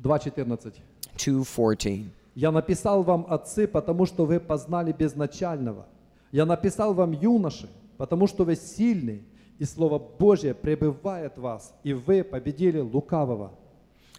[0.00, 0.72] 2.14.
[1.16, 2.10] 2:14.
[2.34, 5.86] «Я написал вам, отцы, потому что вы познали безначального.
[6.32, 9.22] Я написал вам, юноши, потому что вы сильны,
[9.58, 13.52] и Слово Божье пребывает в вас, и вы победили лукавого».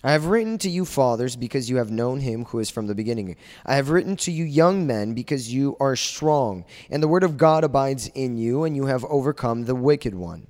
[0.03, 2.93] I have written to you, fathers, because you have known him who is from the
[2.93, 3.35] beginning.
[3.65, 7.37] I have written to you, young men, because you are strong, and the word of
[7.37, 10.45] God abides in you, and you have overcome the wicked one.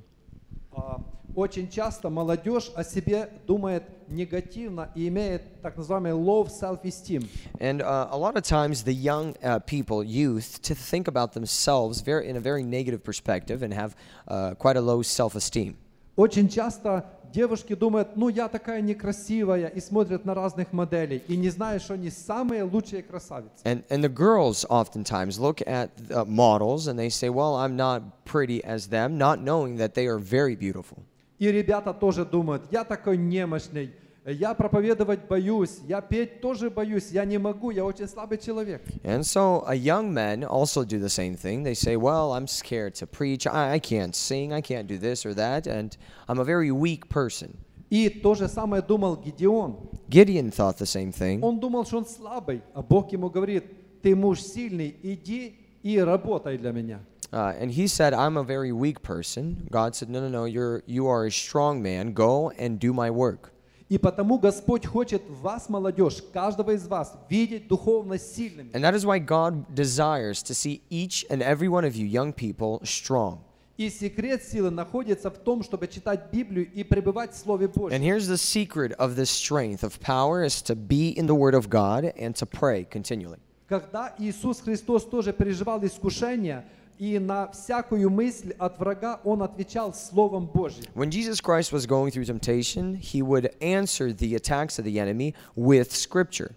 [0.75, 0.99] А,
[1.35, 7.28] Очень часто молодежь о себе думает негативно и имеет так называемый low self-esteem.
[7.60, 12.00] And uh, a lot of times, the young uh, people, youth, to think about themselves
[12.00, 13.94] very in a very negative perspective and have
[14.28, 15.76] uh, quite a low self-esteem.
[16.16, 21.48] Очень часто девушки думают, ну я такая некрасивая, и смотрят на разных моделей, и не
[21.48, 23.62] знают, что они самые лучшие красавицы.
[23.64, 28.24] And and the girls oftentimes look at uh, models and they say, "Well, I'm not
[28.24, 30.98] pretty as them," not knowing that they are very beautiful.
[31.37, 33.91] И ребята тоже думают, я такой немощный,
[34.25, 38.81] я проповедовать боюсь, я петь тоже боюсь, я не могу, я очень слабый человек.
[39.03, 41.63] And so, uh, young men also do the same thing.
[41.63, 43.45] They say, "Well, I'm scared to preach.
[43.45, 44.51] I, I can't sing.
[44.51, 45.95] I can't do this or that, and
[46.27, 47.55] I'm a very weak person."
[47.89, 49.77] И то же самое думал Гедеон.
[50.09, 51.41] Gideon thought the same thing.
[51.41, 53.63] Он думал, что он слабый, а Бог ему говорит,
[54.01, 57.00] ты муж сильный, иди и работай для меня.
[57.32, 59.68] Uh, and he said, I'm a very weak person.
[59.70, 62.12] God said, No, no, no, you're, you are a strong man.
[62.12, 63.52] Go and do my work.
[63.88, 68.70] И потому Господь хочет вас, молодежь, каждого из вас, видеть духовно сильными.
[68.72, 72.32] And that is why God desires to see each and every one of you, young
[72.32, 73.38] people, strong.
[73.76, 78.02] И секрет силы находится в том, чтобы читать Библию и пребывать в Слове And Божьем.
[78.02, 81.68] here's the secret of this strength of power is to be in the Word of
[81.70, 83.38] God and to pray continually.
[83.67, 86.65] Когда Иисус Христос тоже переживал искушение,
[86.97, 90.85] и на всякую мысль от врага Он отвечал Словом Божьим.
[90.93, 95.33] When Jesus Christ was going through temptation, he would answer the attacks of the enemy
[95.55, 96.53] with Scripture.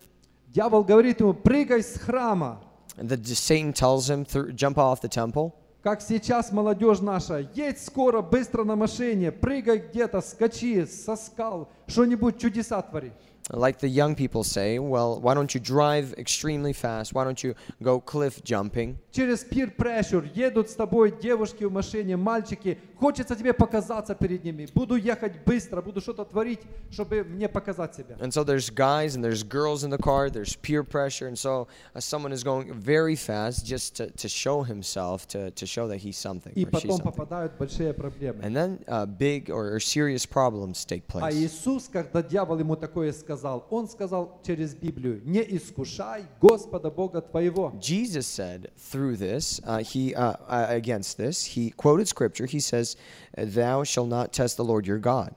[0.48, 2.60] Дьявол говорит ему, прыгай с храма,
[2.96, 5.52] And the, Satan tells him, jump off the temple.
[5.82, 12.38] как сейчас молодежь наша, едь скоро, быстро на машине, прыгай где-то, скачи со скал, что-нибудь
[12.38, 13.12] чудеса твори.
[13.51, 17.13] Like the young people say, well, why don't you drive extremely fast?
[17.13, 18.97] Why don't you go cliff jumping?
[19.11, 22.79] Через peer pressure едут с тобой девушки в машине, мальчики.
[22.97, 24.65] Хочется тебе показаться перед ними.
[24.73, 28.15] Буду ехать быстро, буду что-то творить, чтобы мне показать себя.
[28.21, 31.67] And so there's guys and there's girls in the car, there's peer pressure, and so
[31.93, 35.97] uh, someone is going very fast just to, to show himself, to, to show that
[35.97, 36.53] he's something.
[36.55, 37.11] И or she's потом something.
[37.11, 38.41] попадают в большие проблемы.
[38.41, 41.35] And then uh, big or, or serious problems take А place.
[41.35, 47.72] Иисус, когда дьявол ему такое сказал, он сказал через Библию, не искушай Господа Бога твоего.
[47.80, 52.46] Jesus said through this, uh, he uh, uh, against this, he quoted scripture.
[52.46, 52.96] He says,
[53.36, 55.34] "Thou shalt not test the Lord your God."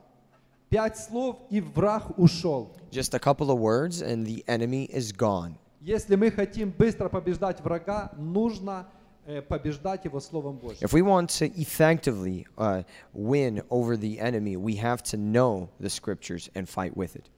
[0.70, 2.74] Пять слов, и враг ушел.
[2.90, 5.58] Just a couple of words, and the enemy is gone.
[5.82, 8.86] Если мы хотим быстро побеждать врага, нужно
[9.26, 10.78] э, побеждать его Словом Божьим.
[10.80, 15.90] If we want to effectively uh, win over the enemy, we have to know the
[15.90, 17.28] scriptures and fight with it.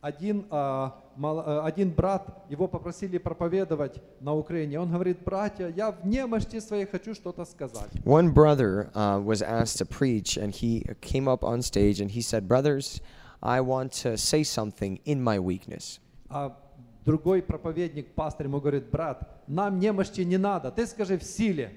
[0.00, 4.78] Один, а, а, один брат, его попросили проповедовать на Украине.
[4.78, 7.90] Он говорит, братья, я в немощи своей хочу что-то сказать.
[8.04, 12.20] One brother uh, was asked to preach, and he came up on stage and he
[12.20, 13.00] said, Brothers,
[13.42, 15.98] I want to say something in my weakness.
[16.28, 16.56] А
[17.04, 21.72] другой проповедник, пастор ему говорит, брат, нам немощи не надо, ты скажи в силе.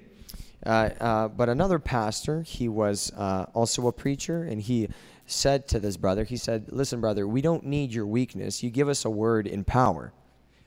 [0.63, 4.87] Uh, uh, but another pastor, he was uh, also a preacher, and he
[5.30, 8.62] said to this brother, he said, Listen, brother, we don't need your weakness.
[8.62, 10.12] You give us a word in power.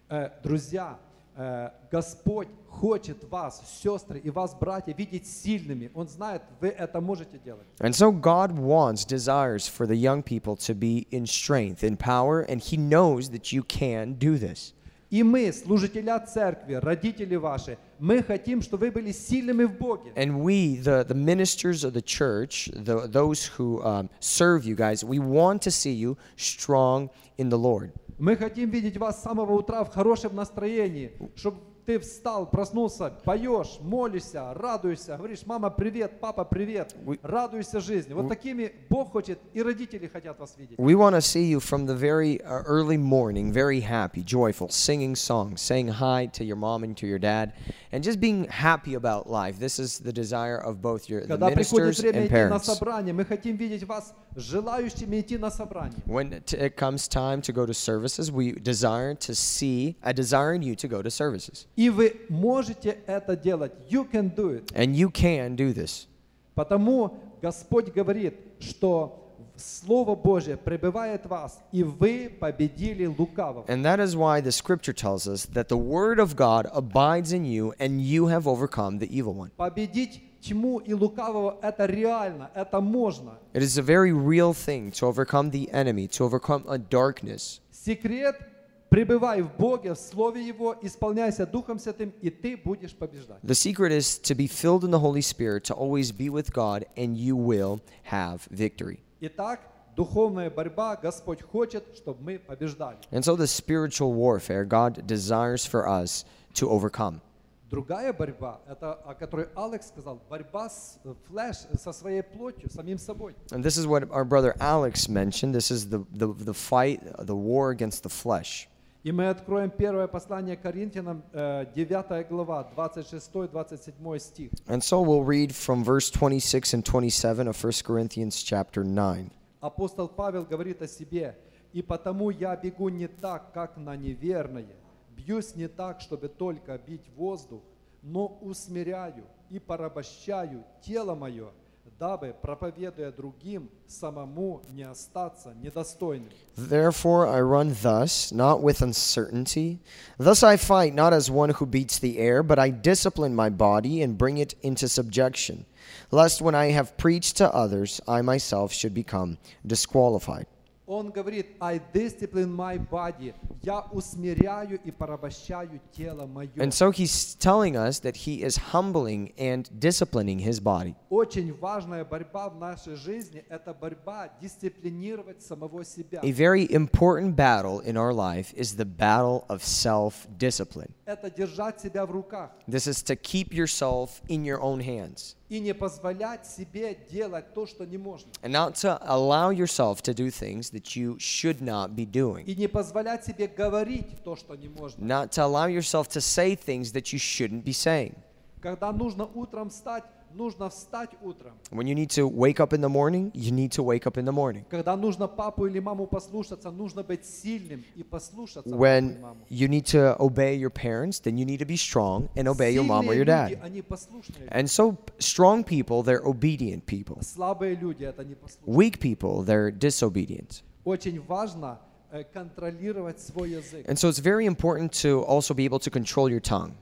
[0.09, 0.97] Э, Друзья,
[1.37, 5.91] э, Господь хочет вас, сестры и вас, братья, видеть сильными.
[5.93, 7.65] Он знает, вы это можете делать.
[7.79, 12.41] And so God wants, desires for the young people to be in strength, in power,
[12.41, 14.73] and He knows that you can do this.
[15.10, 20.12] И мы, служителя церкви, родители ваши, мы хотим, чтобы вы были сильными в Боге.
[20.16, 25.04] And we, the, the ministers of the church, the, those who um, serve you guys,
[25.04, 27.92] we want to see you strong in the Lord.
[28.18, 33.79] Мы хотим видеть вас с самого утра в хорошем настроении, чтобы ты встал, проснулся, поешь,
[33.81, 38.13] молишься, радуешься, говоришь, мама, привет, папа, привет, We- радуйся жизни.
[38.13, 40.77] Вот такими Бог хочет, и родители хотят вас видеть.
[40.77, 45.15] We want to see you from the very uh, early morning, very happy, joyful, singing
[45.15, 47.53] songs, saying hi to your mom and to your dad,
[47.91, 49.57] and just being happy about life.
[49.59, 52.55] This is the desire of both your the Когда приходит ministers время and идти на
[52.59, 52.65] parents.
[52.65, 55.97] собрание, мы хотим видеть вас желающими идти на собрание.
[56.05, 60.53] When t- it comes time to go to services, we desire to see, I desire
[60.53, 61.65] you to go to services.
[61.76, 63.72] И вы можете это делать.
[63.88, 64.72] You can do it.
[64.74, 66.06] And you can do this.
[66.54, 69.20] Потому Господь говорит, что
[69.56, 73.64] Слово Божье пребывает в вас, и вы победили лукавого.
[73.66, 77.44] And that is why the scripture tells us that the word of God abides in
[77.44, 79.50] you and you have overcome the evil one.
[79.56, 83.38] Победить тьму и лукавого– это реально, это можно.
[83.52, 87.60] It is a very real thing to overcome the enemy, to overcome a darkness.
[87.70, 88.36] Секрет–
[88.93, 93.41] пребывай в Боге, в Слове Его, исполняйся Духом Святым, и ты будешь побеждать.
[93.43, 96.85] The secret is to be filled in the Holy Spirit, to always be with God,
[96.97, 97.81] and you will
[98.11, 98.99] have victory.
[99.21, 99.61] Итак,
[99.95, 102.97] духовная борьба, Господь хочет, чтобы мы побеждали.
[103.11, 106.25] And so, the spiritual warfare, God desires for us
[106.55, 107.21] to overcome.
[107.69, 112.97] Другая борьба, это о которой Алекс сказал, борьба с э, флеш, со своей плотью, самим
[112.97, 113.35] собой.
[113.51, 115.53] And this is what our brother Alex mentioned.
[115.53, 118.67] This is the, the, the fight, the war against the flesh.
[119.04, 124.50] И мы откроем первое послание Коринфянам, э, 9 глава, 26-27 стих.
[124.66, 129.30] And so, we'll read from verse 26 and 27 of 1 Corinthians chapter 9.
[129.60, 131.36] Апостол Павел говорит о себе,
[131.74, 134.74] «И потому я бегу не так, как на неверное,
[135.10, 137.60] бьюсь не так, чтобы только бить воздух,
[138.02, 141.50] но усмиряю и порабощаю тело мое,
[141.99, 146.31] дабы, проповедуя другим, самому не остаться недостойным.
[146.55, 149.79] Therefore I run thus, not with uncertainty.
[150.17, 154.01] Thus I fight not as one who beats the air, but I discipline my body
[154.01, 155.65] and bring it into subjection,
[156.09, 160.47] lest when I have preached to others, I myself should become disqualified.
[160.89, 163.35] Он говорит, I discipline my body.
[163.61, 166.49] Я усмиряю и порабощаю тело мое.
[166.55, 170.95] And so he's telling us that he is humbling and disciplining his body.
[171.11, 176.21] Очень важная борьба в нашей жизни – это борьба дисциплинировать самого себя.
[176.23, 180.89] A very important battle in our life is the battle of self discipline.
[181.05, 185.60] Это держать себя в руках This is to keep yourself in your own hands И
[185.60, 188.30] не позволять себе делать то, что не можно.
[188.42, 192.44] and not to allow yourself to do things that you should not be doing.
[192.46, 195.04] И не позволять себе говорить то, что не можно.
[195.04, 198.14] Not to allow yourself to say things that you shouldn't be saying.
[198.60, 201.53] Когда нужно утром встать, нужно встать утром.
[201.71, 204.25] When you need to wake up in the morning, you need to wake up in
[204.25, 204.63] the morning.
[204.69, 209.37] Когда нужно папу или маму послушаться, нужно быть сильным и послушаться папу и When маму.
[209.49, 212.83] you need to obey your parents, then you need to be strong and obey your
[212.83, 213.59] mom or Сильные your люди, dad.
[213.63, 214.47] они послушные.
[214.51, 217.17] And so, strong people, they're obedient people.
[217.23, 218.75] Слабые люди, это не послушные.
[218.75, 220.61] Weak people, they're disobedient.
[220.85, 221.79] Очень важно
[222.11, 223.87] э, контролировать свой язык.
[223.89, 226.73] And so, it's very important to also be able to control your tongue.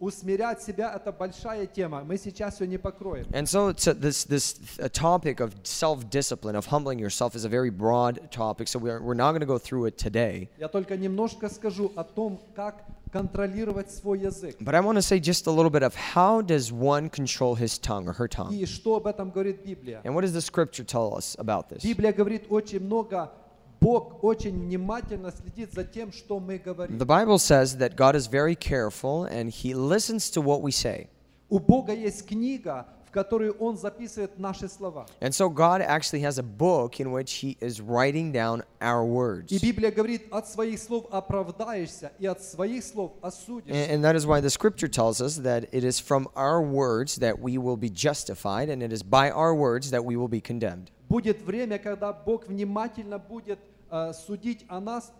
[0.00, 2.02] Усмирять себя– это большая тема.
[2.04, 3.26] Мы сейчас ее не покроем.
[3.32, 4.56] And so, a, this this
[4.92, 8.66] topic of self-discipline, of humbling yourself, is a very broad topic.
[8.68, 10.48] So we're we're not going to go through it today.
[10.58, 14.56] Я только немножко скажу о том, как контролировать свой язык.
[14.60, 17.78] But I want to say just a little bit of how does one control his
[17.78, 20.00] tongue or her tongue, И что об этом говорит Библия?
[20.04, 21.84] and what does the scripture tell us about this?
[21.84, 23.30] Библия говорит очень много,
[23.83, 26.97] Бог очень внимательно следит за тем, что мы говорим.
[26.97, 31.07] The Bible says that God is very careful and He listens to what we say.
[31.49, 35.07] У Бога есть книга, в которой Он записывает наши слова.
[35.19, 39.51] And so God actually has a book in which He is writing down our words.
[39.51, 43.73] И Библия говорит, от своих слов оправдаешься, и от своих слов осудишься.
[43.73, 47.15] And, and that is why the scripture tells us that it is from our words
[47.15, 50.41] that we will be justified, and it is by our words that we will be
[50.41, 50.91] condemned.
[51.09, 53.72] Будет время, когда Бог внимательно будет э,
[54.13, 55.11] судить о нас,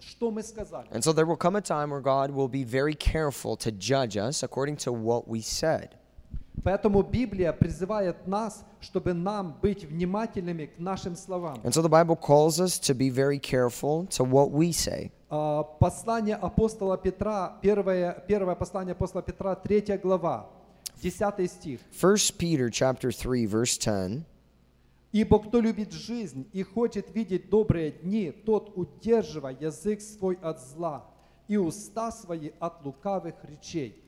[0.00, 0.88] что мы сказали.
[0.90, 4.16] And so there will come a time where God will be very careful to judge
[4.16, 5.90] us according to what we said.
[6.64, 11.60] Поэтому Библия призывает нас, чтобы нам быть внимательными к нашим словам.
[11.64, 15.10] And so the Bible calls us to be very careful to what we say.
[15.30, 20.46] А, Послание апостола Петра, первое, первое послание апостола Петра, 3 глава,
[21.00, 21.80] 10 стих.
[21.92, 24.24] 1 Peter chapter 3 verse 10
[25.12, 31.06] «Ибо кто любит жизнь и хочет видеть добрые дни, тот удерживай язык свой от зла
[31.48, 34.02] и уста свои от лукавых речей».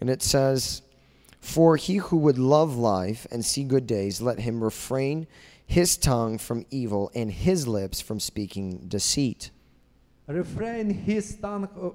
[0.00, 0.82] and it says,
[1.40, 5.26] "For he who would love life and see good days, let him refrain
[5.66, 9.50] his tongue from evil and his lips from speaking deceit.
[10.26, 11.90] Refrain his tongue uh,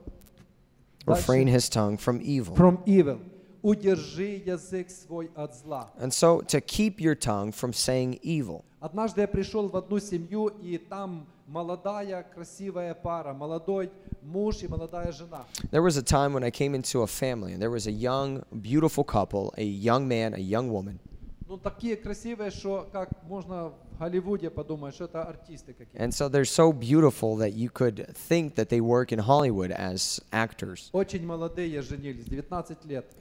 [1.05, 1.51] Refrain дальше.
[1.51, 3.19] his tongue from evil." from evil.
[3.63, 5.91] Удержи язык свой от зла.
[5.99, 8.63] And so to keep your tongue from saying evil.
[8.79, 13.91] Однажды я пришел в одну семью, и там молодая, красивая пара, молодой
[14.21, 15.45] муж и молодая жена.
[15.71, 18.43] There was a time when I came into a family and there was a young,
[18.61, 20.99] beautiful couple, a young man, a young woman.
[21.47, 23.73] Ну, такие красивые, что как можно
[26.00, 30.20] and so they're so beautiful that you could think that they work in Hollywood as
[30.32, 30.90] actors.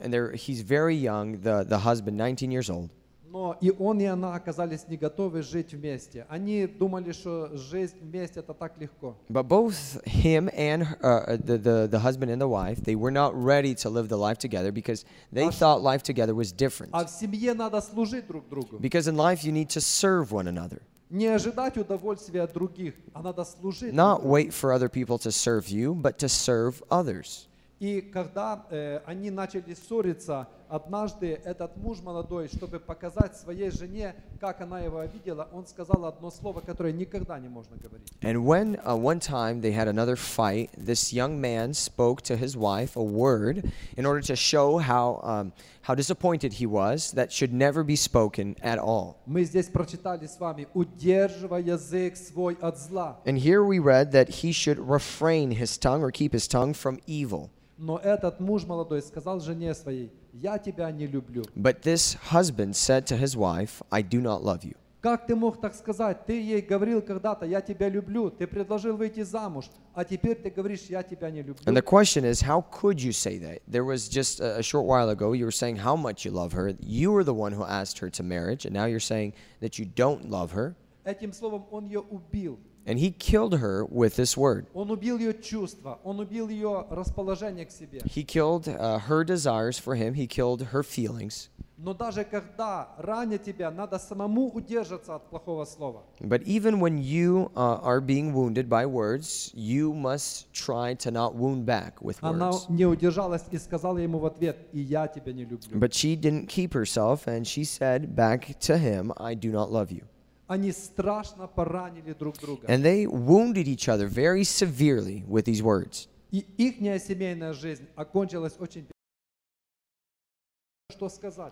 [0.02, 2.90] And they're, he's very young, the, the husband, 19 years old
[3.33, 6.25] Но и он, и она оказались не готовы жить вместе.
[6.31, 9.17] Они думали, что жизнь вместе это так легко.
[9.29, 13.11] But both him and her- uh, the, the, the husband and the wife, they were
[13.11, 16.89] not ready to live the life together because they Аж- thought life together was different.
[16.93, 18.79] А в семье надо служить друг другу.
[18.79, 23.21] Because in life you need to serve one another, Не ожидать удовольствия от других, а
[23.23, 23.93] надо служить.
[23.93, 24.29] друг not другу.
[24.37, 27.47] wait for other people to serve you, but to serve others.
[27.84, 34.62] И когда э, они начали ссориться, однажды этот муж молодой, чтобы показать своей жене, как
[34.62, 38.08] она его обидела, он сказал одно слово, которое никогда не можно говорить.
[38.22, 42.56] And when uh, one time they had another fight, this young man spoke to his
[42.56, 45.52] wife a word in order to show how, um,
[45.83, 49.17] how disappointed he was that should never be spoken at all.
[49.27, 53.19] Мы здесь прочитали с вами, удерживай язык свой от зла.
[53.25, 57.01] And here we read that he should refrain his tongue or keep his tongue from
[57.07, 57.51] evil.
[57.79, 61.45] Но этот муж молодой сказал жене своей, я тебя не люблю.
[61.55, 64.75] But this husband said to his wife, I do not love you.
[65.03, 66.27] Как ты мог так сказать?
[66.27, 70.87] Ты ей говорил когда-то, я тебя люблю, ты предложил выйти замуж, а теперь ты говоришь,
[70.89, 71.63] я тебя не люблю.
[71.67, 73.61] And the question is, how could you say that?
[73.69, 76.53] There was just a, a short while ago, you were saying how much you love
[76.53, 76.75] her.
[76.81, 79.85] You were the one who asked her to marriage, and now you're saying that you
[79.85, 80.75] don't love her.
[81.05, 82.59] Этим словом он ее убил.
[82.85, 84.67] And he killed her with this word.
[84.75, 88.01] Он убил ее чувства, он убил ее расположение к себе.
[88.05, 91.51] He killed uh, her desires for him, he killed her feelings.
[91.84, 96.04] Но даже когда ранят тебя, надо самому удержаться от плохого слова.
[96.22, 101.36] But even when you uh, are being wounded by words, you must try to not
[101.36, 102.70] wound back with Она words.
[102.70, 105.78] не удержалась и сказала ему в ответ, и я тебя не люблю.
[105.78, 109.92] But she didn't keep herself, and she said back to him, I do not love
[109.92, 110.06] you.
[110.48, 112.66] Они страшно поранили друг друга.
[112.68, 116.08] And they wounded each other very severely with these words.
[116.32, 118.88] И ихняя семейная жизнь окончилась очень.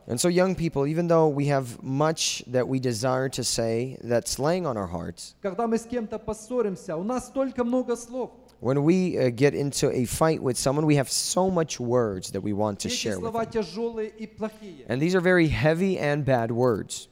[0.07, 4.39] And so, young people, even though we have much that we desire to say that's
[4.39, 5.35] laying on our hearts,
[8.59, 12.41] when we uh, get into a fight with someone, we have so much words that
[12.41, 13.41] we want to share with them.
[14.87, 17.07] And these are very heavy and bad words.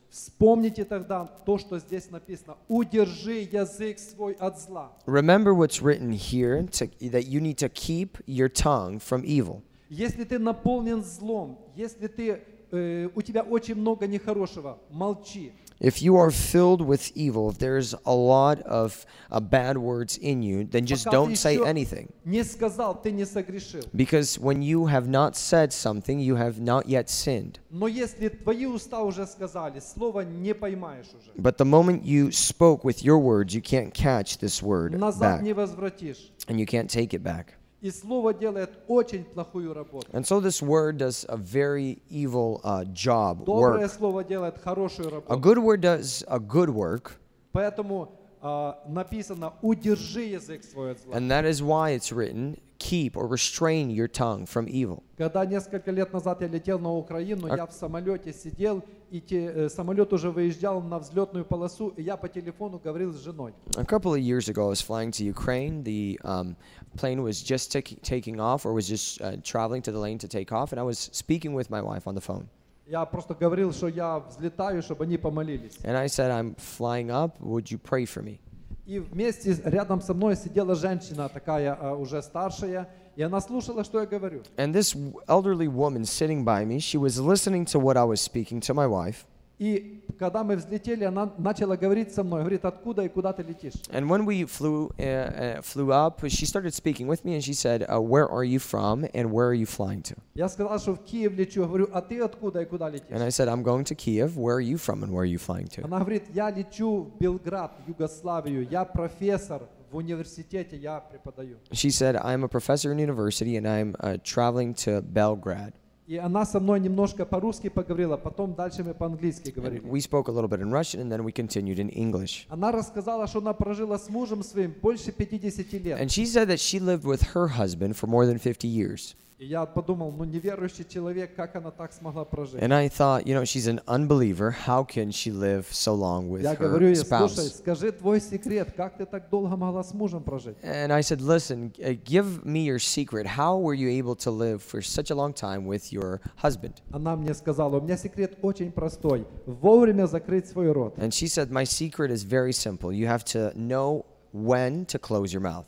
[5.08, 10.25] Remember what's written here to, that you need to keep your tongue from evil Если
[10.25, 12.41] ты наполнен злом, если ты,
[12.71, 15.53] э, у тебя очень много нехорошего, молчи.
[15.81, 20.41] If you are filled with evil, if there's a lot of uh, bad words in
[20.41, 22.11] you, then just Пока ты don't say еще anything.
[22.25, 23.83] Не сказал, ты не согрешил.
[23.93, 27.59] Because when you have not said something, you have not yet sinned.
[27.71, 31.33] Но если твои уста уже сказали, слово не поймаешь уже.
[31.37, 35.43] But the moment you spoke with your words, you can't catch this word Назад back,
[35.43, 36.31] не возвратишь.
[36.47, 37.57] and you can't take it back.
[37.82, 40.08] И слово делает очень плохую работу.
[40.12, 43.92] And so this word does a very evil uh, job, Доброе work.
[43.92, 45.40] слово делает хорошую A работу.
[45.40, 47.14] good word does a good work,
[47.54, 48.10] Поэтому
[48.42, 51.16] а, написано «удержи язык свой от зла».
[51.16, 55.03] and that is why it's written, keep or restrain your tongue from evil.
[55.17, 59.47] Когда несколько лет назад я летел на Украину, А- я в самолете сидел, и те-
[59.47, 63.55] э, самолет уже выезжал на взлетную полосу, и я по телефону говорил с женой.
[63.77, 65.83] A couple of years ago, I was flying to Ukraine.
[65.85, 66.57] The um,
[66.97, 70.29] plane was just tak- taking off or was just uh, traveling to the lane to
[70.29, 72.49] take off, and I was speaking with my wife on the phone.
[72.87, 75.79] Я просто говорил, что я взлетаю, чтобы они помолились.
[75.85, 77.41] And I said, I'm flying up.
[77.41, 78.41] Would you pray for me?
[78.90, 84.00] И вместе рядом со мной сидела женщина, такая а, уже старшая, и она слушала, что
[84.00, 84.42] я говорю.
[84.58, 84.96] And this
[85.28, 88.88] elderly woman sitting by me, she was listening to what I was speaking to my
[88.88, 89.28] wife.
[89.60, 93.74] И когда мы взлетели, она начала говорить со мной, говорит, откуда и куда ты летишь?
[93.90, 97.54] And when we flew uh, uh, flew up, she started speaking with me, and she
[97.54, 100.96] said, uh, "Where are you from, and where are you flying to?" Я сказал, что
[100.96, 103.10] в Киев лечу, говорю, а ты откуда и куда летишь?
[103.10, 104.38] And I said, "I'm going to Kiev.
[104.38, 107.20] Where are you from, and where are you flying to?" Она говорит, я лечу в
[107.20, 111.58] Белград, Югославию, я профессор в университете, я преподаю.
[111.72, 115.74] She said, "I'm a professor in university, and I'm uh, traveling to Belgrade."
[116.10, 119.82] И она со мной немножко по-русски поговорила, потом дальше мы по-английски And говорили.
[119.88, 122.48] we spoke a little bit in Russian, and then we continued in English.
[122.50, 126.02] Она рассказала, что она прожила с мужем своим больше 50 лет.
[126.02, 129.16] And she said that she lived with her husband for more than 50 years.
[129.39, 132.63] И я подумал, ну неверующий человек, как она так смогла прожить?
[132.63, 134.53] And I thought, you know, she's an unbeliever.
[134.53, 137.59] How can she live so long with Я говорю her ей, слушай, spouse?
[137.59, 140.57] скажи твой секрет, как ты так долго могла с мужем прожить?
[140.63, 143.27] And I said, listen, uh, give me your secret.
[143.27, 146.75] How were you able to live for such a long time with your husband?
[146.93, 150.97] Она мне сказала, у меня секрет очень простой, вовремя закрыть свой рот.
[150.97, 152.93] And she said, my secret is very simple.
[152.93, 155.67] You have to know when to close your mouth.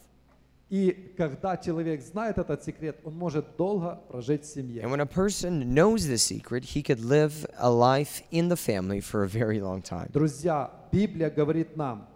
[0.71, 4.83] И когда человек знает этот секрет, он может долго прожить в семье.
[4.83, 9.01] And when a person knows this secret, he could live a life in the family
[9.01, 10.11] for a very long time.
[10.13, 12.09] Друзья, Библия говорит нам,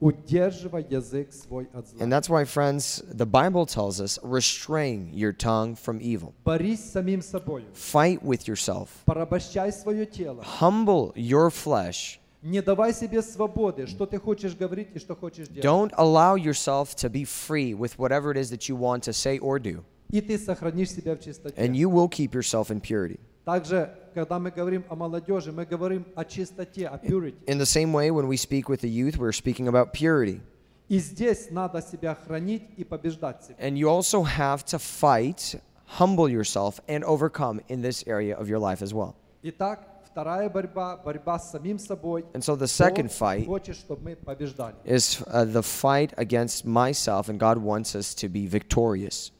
[0.00, 2.00] удерживай язык свой от зла.
[2.00, 6.34] And that's why, friends, the Bible tells us restrain your tongue from evil.
[6.44, 7.64] Борись с самим собой.
[7.72, 8.88] Fight with yourself.
[9.06, 10.42] Порабощай свое тело.
[10.42, 12.18] Humble your flesh.
[12.42, 15.64] Не давай себе свободы, что ты хочешь говорить и что хочешь делать.
[15.64, 19.38] Don't allow yourself to be free with whatever it is that you want to say
[19.38, 19.84] or do.
[20.10, 21.54] И ты сохранишь себя в чистоте.
[21.56, 23.20] And you will keep yourself in purity.
[23.44, 27.36] Также, когда мы говорим о молодежи, мы говорим о чистоте, о purity.
[27.46, 30.40] In the same way, when we speak with the youth, we're speaking about purity.
[30.88, 33.56] И здесь надо себя хранить и побеждать себя.
[33.58, 35.60] And you also have to fight,
[35.98, 39.14] humble yourself, and overcome in this area of your life as well.
[39.42, 42.24] Итак, вторая борьба, борьба с самим собой.
[42.34, 44.74] And so the Бог second fight хочет, чтобы мы побеждали.
[44.84, 49.32] is uh, the fight against myself, and God wants us to be victorious.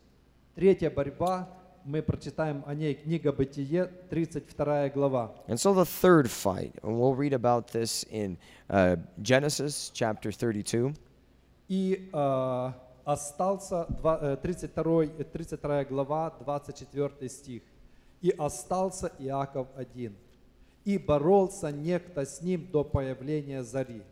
[0.55, 1.49] Третья борьба,
[1.85, 5.33] мы прочитаем о ней книга Бытие, 32 глава.
[5.49, 8.37] And so the third fight, and we'll read about this in
[8.71, 10.95] uh, Genesis chapter 32.
[11.69, 12.73] И э,
[13.05, 17.63] остался, два- э, 32, э, 32 глава, 24 стих.
[18.21, 20.15] «И остался Иаков один,
[20.88, 24.04] И боролся некто с ним до появления зари.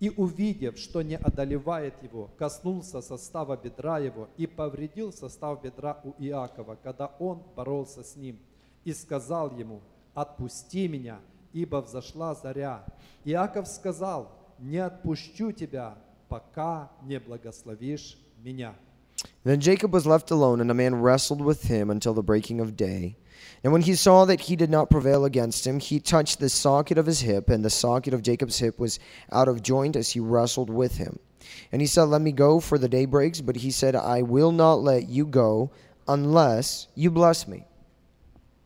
[0.00, 6.14] И увидев, что не одолевает его, коснулся состава бедра его и повредил состав бедра у
[6.18, 8.38] Иакова, когда он боролся с ним.
[8.84, 9.82] И сказал ему,
[10.14, 11.18] отпусти меня,
[11.52, 12.82] ибо взошла заря.
[13.26, 15.98] Иаков сказал, не отпущу тебя,
[16.28, 18.74] пока не благословишь меня.
[19.44, 22.74] Then Jacob was left alone, and a man wrestled with him until the breaking of
[22.74, 23.16] day.
[23.63, 26.97] And when he saw that he did not prevail against him, he touched the socket
[26.97, 28.99] of his hip, and the socket of Jacob's hip was
[29.31, 31.19] out of joint as he wrestled with him.
[31.71, 33.41] And he said, Let me go, for the day breaks.
[33.41, 35.71] But he said, I will not let you go
[36.07, 37.65] unless you bless me.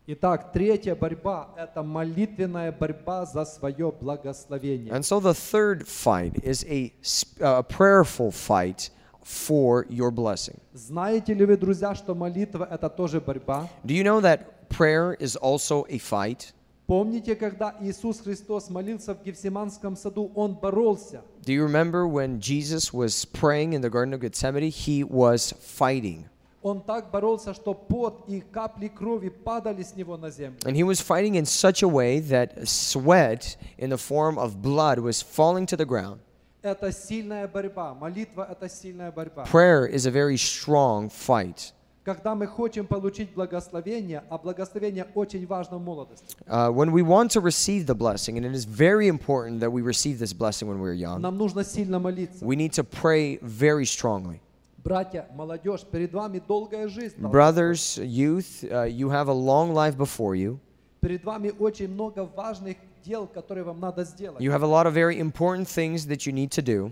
[0.08, 4.94] Итак, третья борьба – это молитвенная борьба за свое благословение.
[4.94, 8.92] And so the third fight is a, sp- a prayerful fight
[9.24, 10.60] for your blessing.
[10.74, 13.68] Знаете ли вы, друзья, что молитва – это тоже борьба?
[13.84, 16.54] Do you know that prayer is also a fight?
[16.88, 21.24] Помните, когда Иисус Христос молился в Гефсиманском саду, Он боролся.
[21.44, 24.70] Do you remember when Jesus was praying in the Garden of Gethsemane?
[24.70, 26.26] He was fighting.
[26.62, 30.60] Он так боролся, что пот и капли крови падали с Него на землю.
[30.66, 35.00] And he was fighting in such a way that sweat in the form of blood
[35.00, 36.20] was falling to the ground.
[36.62, 37.94] Это сильная борьба.
[37.94, 39.46] Молитва – это сильная борьба.
[39.46, 41.72] Prayer is a very strong fight.
[42.04, 47.32] Когда мы хотим получить благословение, а благословение очень важно в молодости, Uh, when we want
[47.32, 50.80] to receive the blessing, and it is very important that we receive this blessing when
[50.80, 52.46] we're young, нам нужно сильно молиться.
[52.46, 54.40] we need to pray very strongly.
[54.84, 57.16] Братья, молодежь, перед вами долгая жизнь.
[57.18, 60.60] должна Brothers, youth, uh, you have a long life before you.
[61.02, 64.40] Перед вами очень много важных дел, которые вам надо сделать.
[64.40, 66.92] You have a lot of very important things that you need to do.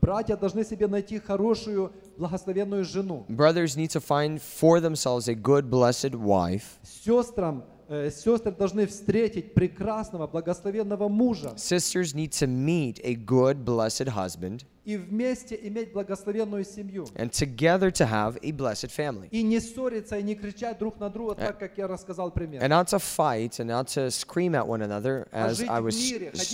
[0.00, 3.24] Братья должны себе найти хорошую, благословенную жену.
[3.28, 6.78] Brothers need to find for themselves a good, blessed wife.
[6.82, 7.64] Сестрам,
[8.10, 14.96] сестры должны встретить прекрасного, благословенного мужа Sisters need to meet a good, blessed husband, и
[14.96, 17.06] вместе иметь благословенную семью.
[17.16, 19.28] and together to have a blessed family.
[19.30, 22.62] И не ссориться, и не кричать друг на друга, так как я рассказал пример.
[22.62, 25.94] And not to fight and not to scream at one another, А as I was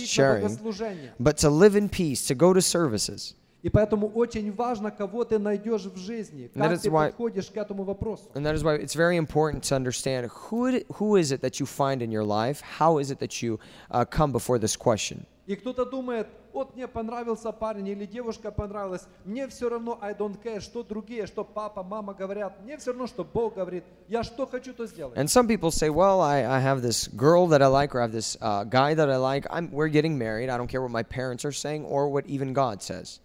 [0.05, 0.57] sharing,
[1.19, 3.35] but to live in peace, to go to services.
[3.62, 7.06] И поэтому очень важно, кого ты найдешь в жизни, And that как is ты why-
[7.08, 8.30] подходишь к этому вопросу.
[8.34, 11.58] And that is why it's very important to understand who, it, who is it that
[11.58, 12.60] you find in your life?
[12.78, 13.58] How is it that you
[13.90, 15.26] uh, come before this question?
[15.46, 20.40] И кто-то думает, вот мне понравился парень или девушка понравилась, мне все равно, I don't
[20.42, 24.46] care, что другие, что папа, мама говорят, мне все равно, что Бог говорит, я что
[24.46, 25.16] хочу, то сделаю.
[25.16, 28.02] And some people say, well, I, I have this girl that I like, or I
[28.02, 29.46] have this uh, guy that I like.
[29.50, 30.50] I'm, we're getting married.
[30.50, 33.19] I don't care what my parents are saying or what even God says.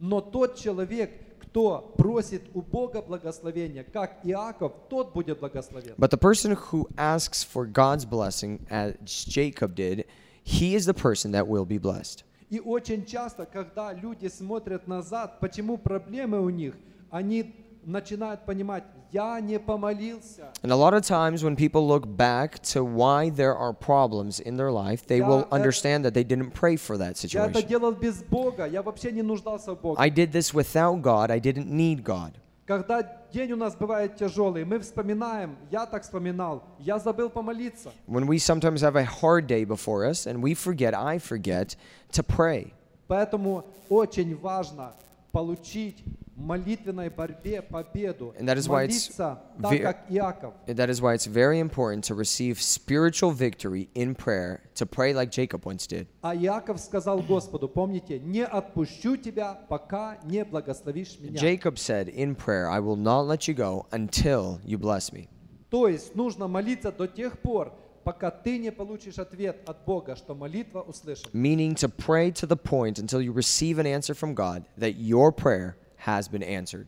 [0.00, 5.94] Но тот человек, кто просит у Бога благословения, как Иаков, тот будет благословен.
[5.96, 10.06] But the person who asks for God's blessing, as Jacob did,
[10.44, 12.24] he is the person that will be blessed.
[12.50, 16.74] И очень часто, когда люди смотрят назад, почему проблемы у них,
[17.10, 17.54] они
[17.85, 22.83] начинают понимать, я не помолился, And a lot of times when people look back to
[22.83, 26.51] why there are problems in their life, they Yeah, will that- understand that they didn't
[26.53, 27.67] pray for that я это situation.
[27.67, 29.97] делал без Бога, я вообще не нуждался в Боге.
[29.99, 31.29] I did this without God.
[31.29, 32.33] I didn't need God.
[32.65, 33.01] Когда
[33.33, 37.91] день у нас бывает тяжелый, мы вспоминаем, я так вспоминал, я забыл помолиться.
[38.07, 41.75] When we sometimes have a hard day before us and we forget, I forget
[42.13, 42.71] to pray.
[43.07, 44.93] Поэтому очень важно
[45.33, 48.33] получить в молитвенной борьбе победу.
[48.39, 50.53] And that is why it's Молиться ve- так, как Иаков.
[50.67, 55.13] And that is why it's very important to receive spiritual victory in prayer, to pray
[55.13, 56.07] like Jacob once did.
[56.21, 61.39] А Иаков сказал Господу, помните, не отпущу тебя, пока не благословишь меня.
[61.39, 65.29] Jacob said in prayer, I will not let you go until you bless me.
[65.69, 70.35] То есть нужно молиться до тех пор, пока ты не получишь ответ от Бога, что
[70.35, 71.29] молитва услышана.
[71.33, 75.31] Meaning to pray to the point until you receive an answer from God that your
[75.31, 75.75] prayer
[76.07, 76.87] has been answered.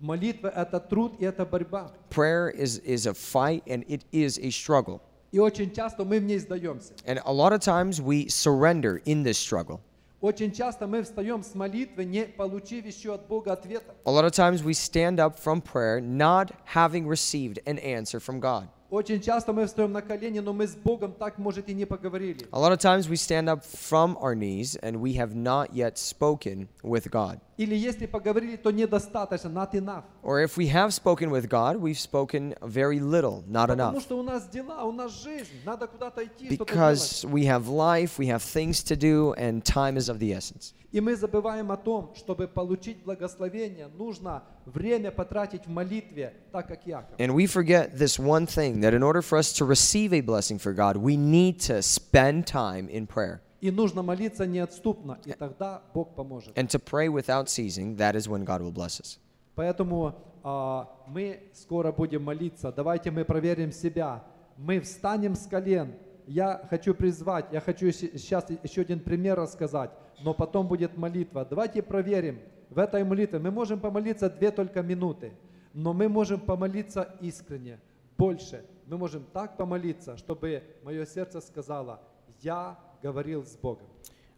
[0.00, 1.92] Молитва – это труд и это борьба.
[2.10, 5.00] Prayer is, is a fight and it is a struggle.
[5.30, 6.92] И очень часто мы в ней сдаемся.
[7.06, 9.80] And a lot of times we surrender in this struggle.
[10.20, 13.94] Очень часто мы встаем с молитвы, не получив еще от Бога ответа.
[14.04, 18.38] A lot of times we stand up from prayer not having received an answer from
[18.38, 18.68] God.
[18.92, 22.46] Очень часто мы встаем на колени, но мы с Богом так, может, и не поговорили.
[22.52, 25.96] A lot of times we stand up from our knees and we have not yet
[25.96, 27.40] spoken with God.
[27.56, 30.04] Или если поговорили, то недостаточно, not enough.
[30.22, 34.02] Or if we have spoken with God, we've spoken very little, not Потому enough.
[34.02, 36.90] что у нас дела, у нас жизнь, надо куда-то идти, что-то делать.
[36.90, 40.74] Because we have life, we have things to do, and time is of the essence.
[40.92, 46.86] И мы забываем о том, чтобы получить благословение, нужно время потратить в молитве, так как
[46.86, 47.18] Яков.
[47.18, 50.58] And we forget this one thing that in order for us to receive a blessing
[50.58, 53.40] for God, we need to spend time in prayer.
[53.59, 56.55] И нужно молиться неотступно, и тогда Бог поможет.
[56.57, 59.19] And to pray without ceasing, that is when God will bless us.
[59.55, 60.13] Поэтому
[60.43, 62.71] а, мы скоро будем молиться.
[62.71, 64.23] Давайте мы проверим себя.
[64.57, 65.93] Мы встанем с колен.
[66.27, 69.91] Я хочу призвать, я хочу сейчас еще один пример рассказать,
[70.23, 71.45] но потом будет молитва.
[71.49, 72.39] Давайте проверим
[72.69, 73.39] в этой молитве.
[73.39, 75.31] Мы можем помолиться две только минуты,
[75.73, 77.79] но мы можем помолиться искренне,
[78.17, 78.65] больше.
[78.87, 82.01] Мы можем так помолиться, чтобы мое сердце сказало,
[82.41, 83.86] я говорил с Богом.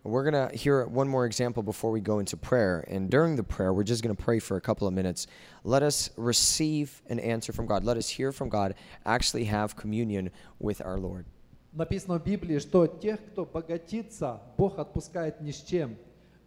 [0.04, 2.84] We're going to hear one more example before we go into prayer.
[2.88, 5.26] And during the prayer, we're just going to pray for a couple of minutes.
[5.64, 7.84] Let us receive an answer from God.
[7.84, 8.74] Let us hear from God,
[9.06, 11.24] actually have communion with our Lord.
[11.72, 15.96] Написано в Библии, что тех, кто богатится, Бог отпускает ни с чем,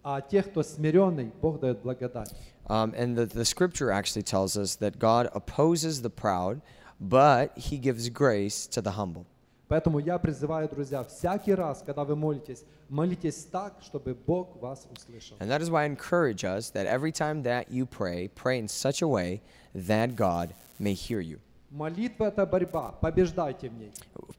[0.03, 2.31] а тех, кто смиренный, Бог дает благодать.
[2.69, 6.61] Um, and the, the scripture actually tells us that God opposes the proud,
[6.99, 9.25] but he gives grace to the humble.
[9.72, 15.38] Поэтому я призываю, друзья, всякий раз, когда вы молитесь, молитесь так, чтобы Бог вас услышал.
[15.40, 18.68] And that is why I encourage us that every time that you pray, pray in
[18.68, 19.40] such a way
[19.74, 21.38] that God may hear you.
[21.70, 23.92] Молитва– это борьба, побеждайте в ней.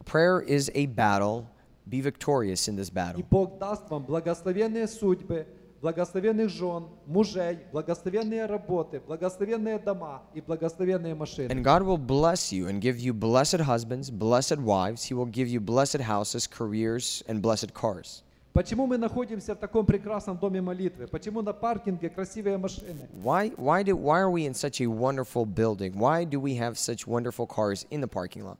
[0.05, 1.47] Prayer is a battle.
[1.89, 3.25] Be victorious in this И battle.
[3.31, 5.47] Бог даст вам благословенные судьбы,
[5.83, 11.49] благословенных жен, мужей, благословенные работы, благословенные дома и благословенные машины.
[11.49, 15.03] And God will bless you and give you blessed husbands, blessed wives.
[15.03, 18.23] He will give you blessed houses, careers, and blessed cars.
[18.53, 21.07] Почему мы находимся в таком прекрасном доме молитвы?
[21.07, 23.09] Почему на паркинге красивые машины?
[23.21, 25.97] Why, why, do, why are we in such a wonderful building?
[25.97, 28.57] Why do we have such wonderful cars in the parking lot?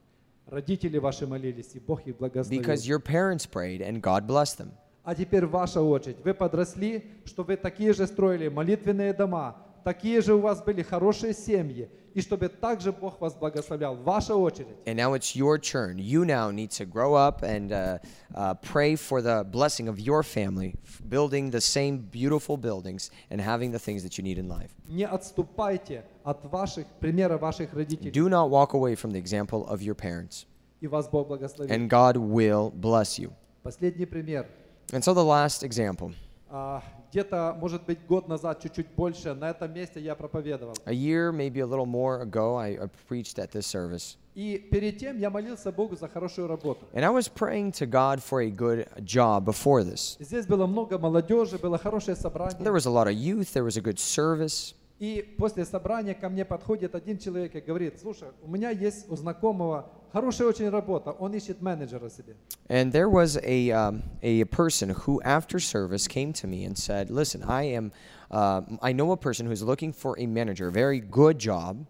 [0.47, 2.59] Родители ваши молились, и Бог их благословил.
[2.59, 4.71] Because your parents prayed and God blessed them.
[5.03, 6.17] А теперь ваша очередь.
[6.23, 11.33] Вы подросли, что вы такие же строили молитвенные дома, такие же у вас были хорошие
[11.33, 13.95] семьи, и чтобы также Бог вас благословлял.
[13.97, 14.77] Ваша очередь.
[14.85, 15.97] And now it's your turn.
[15.97, 17.97] You now need to grow up and uh,
[18.33, 20.75] uh, pray for the blessing of your family,
[21.09, 24.71] building the same beautiful buildings and having the things that you need in life.
[24.87, 29.81] Не отступайте от ваших примера ваших родителей, Do not walk away from the example of
[29.81, 30.45] your parents,
[30.79, 31.71] и вас Бог благословит.
[31.71, 33.33] and God will bless you.
[33.63, 34.45] Последний пример.
[34.93, 36.13] And so the last example.
[36.49, 40.75] А, Где-то, может быть, год назад, чуть-чуть больше, на этом месте я проповедовал.
[40.85, 44.17] A year, maybe a little more ago, I, I preached at this service.
[44.35, 46.85] И перед тем я молился Богу за хорошую работу.
[46.93, 50.17] And I was praying to God for a good job before this.
[50.19, 52.59] Здесь было много молодежи, было хорошее собрание.
[52.59, 54.75] There was a lot of youth, there was a good service.
[54.99, 59.15] И после собрания ко мне подходит один человек и говорит, слушай, у меня есть у
[59.15, 62.36] знакомого хорошая очень работа, он ищет менеджера себе.
[62.68, 67.10] And there was a, um, a person who, after service, came to me and said,
[67.10, 67.92] Listen, I am,
[68.30, 71.86] uh, I know a person who's looking for a manager, a very good job.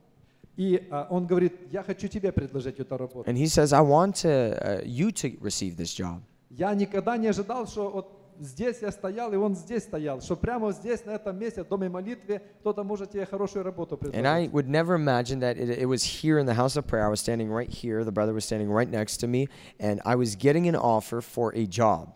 [0.56, 3.30] И а, он говорит, я хочу тебе предложить эту работу.
[3.30, 6.20] And he says, I want to, uh, you to receive this job.
[6.50, 10.66] Я никогда не ожидал, что вот здесь я стоял, и он здесь стоял, что прямо
[10.66, 14.46] вот здесь, на этом месте, в доме молитвы, кто-то может тебе хорошую работу And I
[14.48, 14.52] предложить.
[14.52, 17.04] would never imagine that it, it was here in the house of prayer.
[17.04, 18.04] I was standing right here.
[18.04, 19.48] The brother was standing right next to me.
[19.80, 22.14] And I was getting an offer for a job.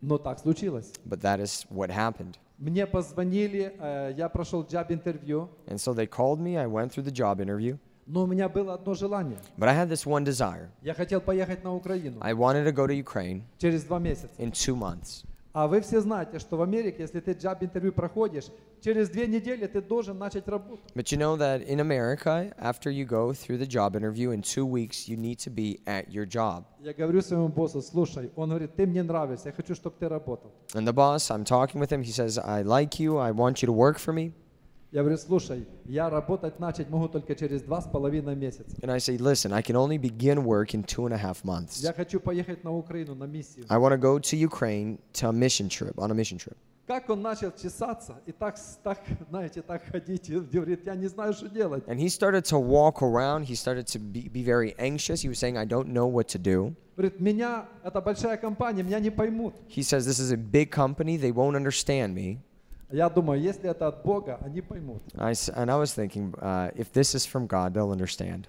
[0.00, 0.92] Но так случилось.
[1.06, 2.36] But that is what happened.
[2.58, 6.56] Мне позвонили, э, я прошел джаб-интервью, And so they called me.
[6.56, 7.78] I went through the job interview.
[8.06, 9.38] но у меня было одно желание.
[9.56, 10.68] But I had this one desire.
[10.82, 14.28] Я хотел поехать на Украину I wanted to go to Ukraine через два месяца.
[14.38, 15.24] in two months.
[15.58, 18.46] А вы все знаете, что в Америке, если ты джаб-интервью проходишь,
[18.80, 20.82] через две недели ты должен начать работу.
[20.96, 24.66] But you know that in America, after you go through the job interview, in two
[24.66, 26.64] weeks, you need to be at your job.
[26.80, 30.50] Я говорю своему боссу, слушай, он говорит, ты мне нравишься, я хочу, чтобы ты работал.
[30.74, 32.02] And the boss, I'm talking with him.
[32.02, 33.18] He says, I like you.
[33.18, 34.32] I want you to work for me.
[34.91, 38.75] Я говорю, слушай, я работать начать могу только через два с половиной месяца.
[38.81, 41.83] And I say, listen, I can only begin work in two and a half months.
[41.83, 43.65] Я хочу поехать на Украину на миссию.
[43.69, 46.57] I want to go to Ukraine to a mission trip, on a mission trip.
[46.87, 48.99] Как он начал чесаться и так, так,
[49.29, 51.83] знаете, так ходить, и говорит, я не знаю, что делать.
[51.85, 53.45] And he started to walk around.
[53.45, 55.21] He started to be, be very anxious.
[55.21, 56.73] He was saying, I don't know what to do.
[56.97, 59.53] Говорит, меня, это большая компания, меня не поймут.
[59.67, 61.15] He says, This is a big company.
[61.15, 62.39] They won't understand me.
[62.91, 65.01] Я думаю, если это от Бога, они поймут.
[65.15, 68.47] I and I was thinking, uh, if this is from God, they'll understand.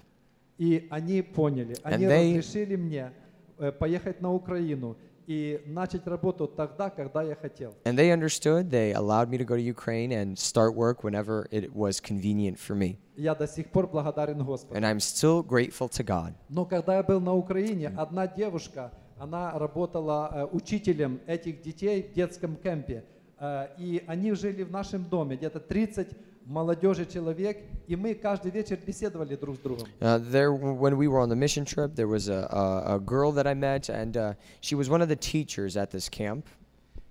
[0.57, 3.11] И они поняли, они they- разрешили мне
[3.59, 4.95] э, поехать на Украину.
[5.27, 7.73] и начать работу тогда, когда я хотел.
[7.85, 8.69] And they understood.
[8.69, 12.75] They allowed me to go to Ukraine and start work whenever it was convenient for
[12.75, 12.97] me.
[13.15, 14.75] Я до сих пор благодарен Господу.
[14.75, 16.33] And I'm still grateful to God.
[16.49, 22.13] Но когда я был на Украине, одна девушка, она работала э, учителем этих детей в
[22.13, 23.03] детском кемпе.
[23.41, 26.09] Э, и они жили в нашем доме, где-то 30
[26.45, 27.57] молодежи человек,
[27.87, 29.87] и мы каждый вечер беседовали друг с другом.
[29.99, 33.31] Uh, there, when we were on the mission trip, there was a, a, a girl
[33.31, 36.45] that I met, and uh, she was one of the teachers at this camp.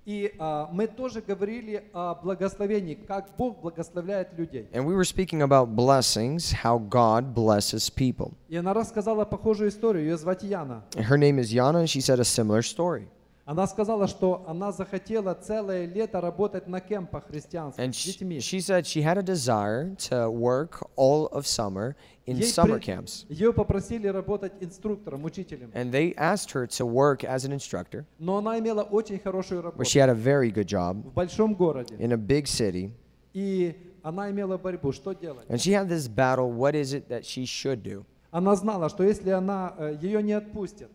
[0.06, 4.68] И а, мы тоже говорили о благословении, как Бог благословляет людей.
[4.72, 8.32] And we were speaking about blessings, how God blesses people.
[8.48, 10.84] И она рассказала похожую историю, ее звать Яна.
[10.96, 13.08] And her name is Yana, and she said a similar story.
[13.50, 18.38] Она сказала, что она захотела целое лето работать на кемпах христианских And с детьми.
[18.38, 21.96] she said she had a desire to work all of summer
[22.26, 23.26] in Ей summer camps.
[23.28, 25.72] Ее попросили работать инструктором, учителем.
[25.74, 29.64] And they asked her to work as an instructor, Но она имела очень хорошую where
[29.64, 31.96] работу she had a very good job в большом городе.
[31.96, 32.92] in a big city.
[33.34, 33.74] И
[34.04, 35.44] она имела борьбу, что делать?
[35.48, 38.04] And she had this battle what is it that she should do?
[38.30, 40.88] Она знала, что если она э, ее не отпустит,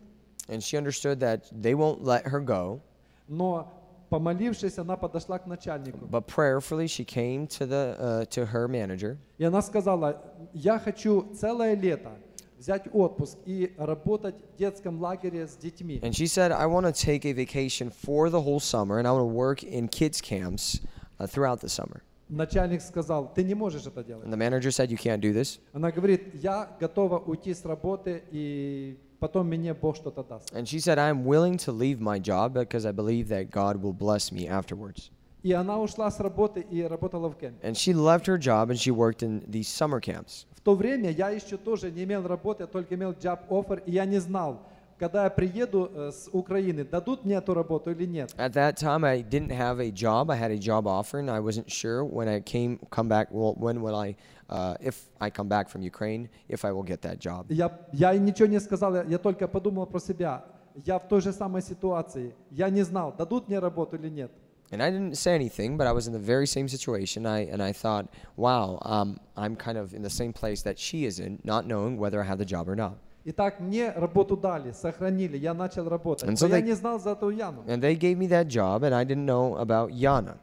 [0.47, 2.81] And she understood that they won't let her go.
[3.27, 3.71] но
[4.09, 6.05] помолившись, она подошла к начальнику.
[6.07, 10.21] But prayerfully, she came to, the, uh, to her manager И она сказала,
[10.53, 12.11] я хочу целое лето
[12.57, 15.99] взять отпуск и работать в детском лагере с детьми.
[16.03, 19.11] and she said, I want to take a vacation for the whole summer and I
[19.11, 20.81] want to work in kids' camps
[21.19, 22.01] uh, throughout the summer.
[22.29, 24.25] Начальник сказал, ты не можешь это делать.
[24.25, 25.59] And the manager said, You can't do this.
[25.73, 30.52] Она говорит, я готова уйти с работы и потом мне Бог что-то даст.
[30.52, 33.92] And she said, I'm willing to leave my job because I believe that God will
[33.92, 35.10] bless me afterwards.
[35.42, 37.66] И она ушла с работы и работала в кемпе.
[37.66, 40.46] And she left her job and she worked in these summer camps.
[40.56, 43.92] В то время я еще тоже не имел работы, я только имел job offer, и
[43.92, 44.60] я не знал,
[44.98, 48.34] когда я приеду э, с Украины, дадут мне эту работу или нет.
[48.38, 50.30] At that time, I didn't have a job.
[50.30, 53.28] I had a job offer, and I wasn't sure when I came come back.
[53.30, 54.16] Well, when will I,
[54.49, 57.45] uh, if I come back from Ukraine, if I will get that job.
[57.49, 60.43] Я, я и ничего не сказал, я, я только подумал про себя.
[60.85, 62.33] Я в той же самой ситуации.
[62.49, 64.31] Я не знал, дадут мне работу или нет.
[64.71, 67.25] And I didn't say anything, but I was in the very same situation.
[67.25, 68.07] I and I thought,
[68.37, 71.97] wow, um, I'm kind of in the same place that she is in, not knowing
[71.97, 72.93] whether I have the job or not.
[73.25, 76.23] Итак, мне работу дали, сохранили, я начал работать.
[76.27, 77.63] And Но so я they- не знал за эту Яну.
[77.67, 80.37] And they gave me that job, and I didn't know about Yana.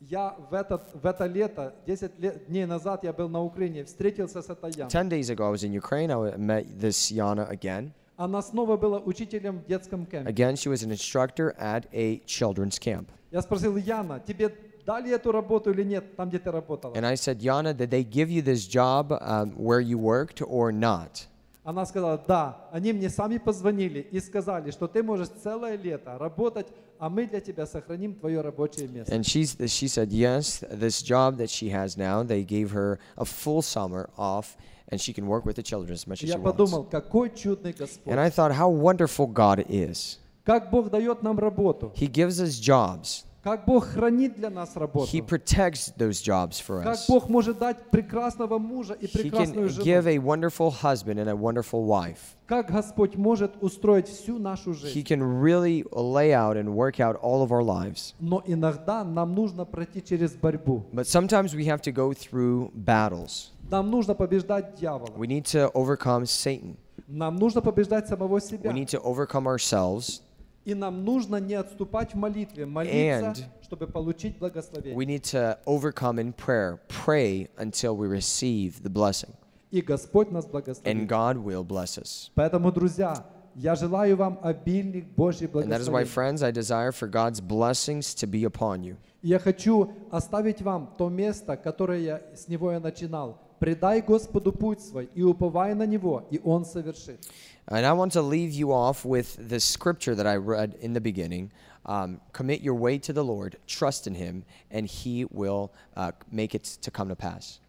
[0.00, 4.40] Я в, этот, в это лето, 10 лет, дней назад я был на Украине, встретился
[4.40, 4.90] с этой Яной.
[4.90, 6.10] Ten days ago, I was in Ukraine.
[6.10, 7.92] I met this Yana again.
[8.16, 10.30] Она снова была учителем в детском кемпе.
[10.30, 13.08] Again, she was an instructor at a children's camp.
[13.30, 14.54] Я спросил, Яна, тебе
[14.86, 16.94] дали эту работу или нет, там, где ты работала?
[16.94, 20.72] And I said, Yana, did they give you this job um, where you worked or
[20.72, 21.26] not?
[21.62, 22.68] Она сказала, да.
[22.72, 26.68] Они мне сами позвонили и сказали, что ты можешь целое лето работать,
[26.99, 29.13] а мы для тебя сохраним твое рабочее место.
[29.13, 33.25] And she's, she said, yes, this job that she has now, they gave her a
[33.25, 34.55] full summer off,
[34.89, 36.57] and she can work with the children as much as Я she wants.
[36.57, 38.11] подумал, какой чудный Господь.
[38.11, 40.19] And I thought, how wonderful God is.
[40.45, 41.91] Как Бог дает нам работу.
[41.95, 43.25] He gives us jobs.
[43.42, 45.08] Как Бог хранит для нас работу.
[45.10, 47.06] He protects those jobs for Как us.
[47.08, 50.08] Бог может дать прекрасного мужа и He прекрасную can give жену.
[50.10, 52.36] a wonderful husband and a wonderful wife.
[52.46, 55.04] Как Господь может устроить всю нашу He жизнь.
[55.06, 58.14] can really lay out and work out all of our lives.
[58.20, 60.84] Но иногда нам нужно пройти через борьбу.
[60.92, 63.52] But sometimes we have to go through battles.
[63.70, 65.14] Нам нужно побеждать дьявола.
[65.16, 66.76] We need to overcome Satan.
[67.08, 68.70] Нам нужно побеждать самого We себя.
[68.72, 70.20] need to overcome ourselves.
[70.64, 74.94] И нам нужно не отступать в молитве, молиться, And чтобы получить благословение.
[74.94, 76.78] We need to overcome in prayer.
[76.88, 79.30] Pray until we receive the blessing.
[79.70, 81.08] И Господь нас And благословит.
[81.08, 82.30] God will bless us.
[82.34, 83.24] Поэтому, друзья,
[83.54, 86.08] я желаю вам обильных Божьих And that is why, благословений.
[86.08, 88.96] friends, I desire for God's blessings to be upon you.
[89.22, 93.38] Я хочу оставить вам то место, которое я, с него я начинал.
[93.58, 97.20] Предай Господу путь свой и уповай на Него, и Он совершит.
[97.69, 101.01] And I want to leave you off with the scripture that I read in the
[101.01, 101.51] beginning.
[101.87, 106.55] Um, commit your way to the Lord, trust in Him, and He will uh, make
[106.55, 107.59] it to come to pass.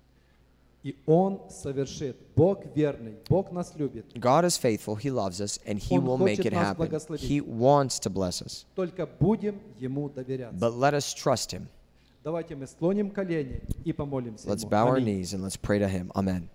[0.84, 2.14] И Он совершит.
[2.36, 4.04] Бог верный, Бог нас любит.
[4.20, 6.86] God is faithful, He loves us, and He Он will make хочет it нас happen.
[6.88, 7.20] благословить.
[7.28, 8.64] He wants to bless us.
[8.74, 10.58] Только будем Ему доверяться.
[10.58, 11.66] But let us trust Him.
[12.24, 14.70] Давайте мы склоним колени и помолимся Let's Ему.
[14.70, 15.04] bow our Аминь.
[15.04, 16.10] knees and let's pray to Him.
[16.14, 16.48] Amen.